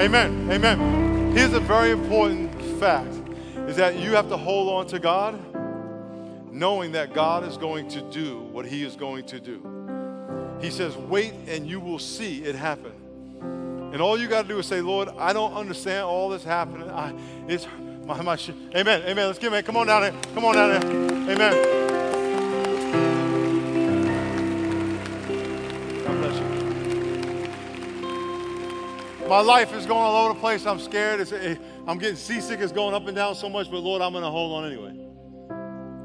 Amen. 0.06 0.48
Amen. 0.52 1.32
Here's 1.36 1.52
a 1.52 1.58
very 1.58 1.90
important 1.90 2.54
fact 2.78 3.12
is 3.66 3.74
that 3.74 3.98
you 3.98 4.12
have 4.12 4.28
to 4.28 4.36
hold 4.36 4.68
on 4.68 4.86
to 4.86 5.00
God 5.00 5.34
knowing 6.52 6.92
that 6.92 7.12
God 7.12 7.42
is 7.42 7.56
going 7.56 7.88
to 7.88 8.00
do 8.02 8.38
what 8.52 8.66
he 8.66 8.84
is 8.84 8.94
going 8.94 9.26
to 9.26 9.40
do. 9.40 9.60
He 10.60 10.70
says, 10.70 10.96
"Wait 10.96 11.34
and 11.48 11.66
you 11.66 11.80
will 11.80 11.98
see 11.98 12.44
it 12.44 12.54
happen." 12.54 12.92
And 13.92 14.00
all 14.00 14.16
you 14.16 14.28
got 14.28 14.42
to 14.42 14.48
do 14.48 14.60
is 14.60 14.66
say, 14.66 14.80
"Lord, 14.80 15.08
I 15.18 15.32
don't 15.32 15.54
understand 15.54 16.04
all 16.04 16.28
this 16.28 16.44
happening. 16.44 16.88
I, 16.88 17.12
it's 17.48 17.66
my, 18.04 18.22
my. 18.22 18.38
Amen. 18.76 19.02
Amen. 19.02 19.26
Let's 19.26 19.40
give 19.40 19.52
it. 19.54 19.66
Come 19.66 19.76
on 19.76 19.88
down 19.88 20.02
there. 20.02 20.14
Come 20.34 20.44
on 20.44 20.54
down 20.54 20.70
there. 20.70 21.34
Amen. 21.34 21.85
My 29.28 29.40
life 29.40 29.74
is 29.74 29.86
going 29.86 29.98
all 29.98 30.26
over 30.26 30.34
the 30.34 30.40
place. 30.40 30.64
I'm 30.66 30.78
scared. 30.78 31.18
It's, 31.18 31.32
I'm 31.86 31.98
getting 31.98 32.16
seasick. 32.16 32.60
It's 32.60 32.70
going 32.70 32.94
up 32.94 33.08
and 33.08 33.16
down 33.16 33.34
so 33.34 33.48
much. 33.48 33.68
But 33.68 33.80
Lord, 33.80 34.00
I'm 34.00 34.12
going 34.12 34.22
to 34.22 34.30
hold 34.30 34.52
on 34.52 34.70
anyway. 34.70 34.90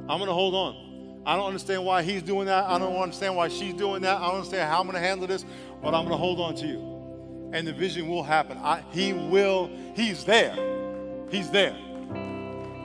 I'm 0.09 0.17
going 0.17 0.27
to 0.27 0.33
hold 0.33 0.55
on. 0.55 1.21
I 1.23 1.35
don't 1.35 1.45
understand 1.45 1.85
why 1.85 2.01
he's 2.01 2.23
doing 2.23 2.47
that. 2.47 2.65
I 2.65 2.79
don't 2.79 2.95
understand 2.95 3.35
why 3.35 3.47
she's 3.47 3.75
doing 3.75 4.01
that. 4.01 4.17
I 4.17 4.25
don't 4.25 4.37
understand 4.37 4.67
how 4.67 4.79
I'm 4.79 4.87
going 4.87 4.95
to 4.95 5.07
handle 5.07 5.27
this, 5.27 5.45
but 5.83 5.93
I'm 5.93 6.05
going 6.05 6.09
to 6.09 6.17
hold 6.17 6.39
on 6.39 6.55
to 6.55 6.65
you. 6.65 7.51
And 7.53 7.67
the 7.67 7.73
vision 7.73 8.07
will 8.07 8.23
happen. 8.23 8.57
I, 8.57 8.83
he 8.91 9.13
will, 9.13 9.69
he's 9.93 10.23
there. 10.23 10.55
He's 11.29 11.51
there. 11.51 11.77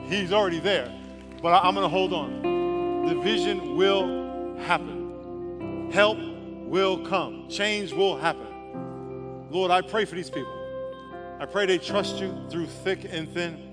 He's 0.05 0.31
already 0.31 0.59
there. 0.59 0.93
But 1.41 1.53
I, 1.53 1.67
I'm 1.67 1.73
going 1.73 1.83
to 1.83 1.89
hold 1.89 2.13
on. 2.13 3.07
The 3.07 3.15
vision 3.21 3.75
will 3.75 4.55
happen. 4.59 5.89
Help 5.91 6.19
will 6.19 6.99
come. 7.07 7.49
Change 7.49 7.91
will 7.91 8.17
happen. 8.17 8.45
Lord, 9.49 9.71
I 9.71 9.81
pray 9.81 10.05
for 10.05 10.15
these 10.15 10.29
people. 10.29 10.53
I 11.39 11.45
pray 11.45 11.65
they 11.65 11.77
trust 11.77 12.19
you 12.19 12.35
through 12.49 12.67
thick 12.67 13.07
and 13.09 13.29
thin. 13.33 13.63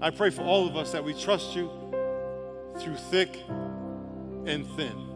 I 0.00 0.10
pray 0.10 0.30
for 0.30 0.42
all 0.42 0.66
of 0.66 0.76
us 0.76 0.92
that 0.92 1.04
we 1.04 1.14
trust 1.14 1.54
you 1.54 1.70
through 2.78 2.96
thick 2.96 3.38
and 4.46 4.66
thin. 4.76 5.10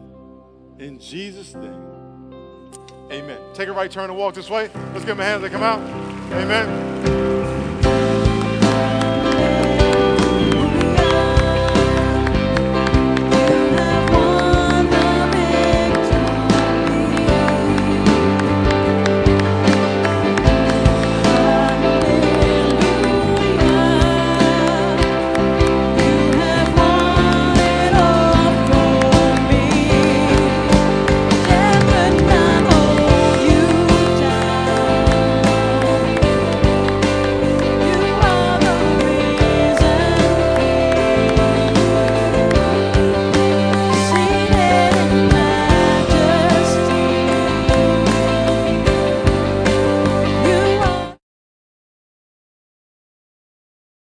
In 0.79 0.99
Jesus' 0.99 1.53
name, 1.55 2.33
amen. 3.11 3.39
Take 3.53 3.67
a 3.67 3.73
right 3.73 3.91
turn 3.91 4.09
and 4.09 4.17
walk 4.17 4.35
this 4.35 4.49
way. 4.49 4.69
Let's 4.93 5.05
give 5.05 5.17
them 5.17 5.19
a 5.19 5.25
hand 5.25 5.43
as 5.43 5.49
they 5.49 5.55
come 5.55 5.63
out. 5.63 5.79
Amen. 6.33 6.88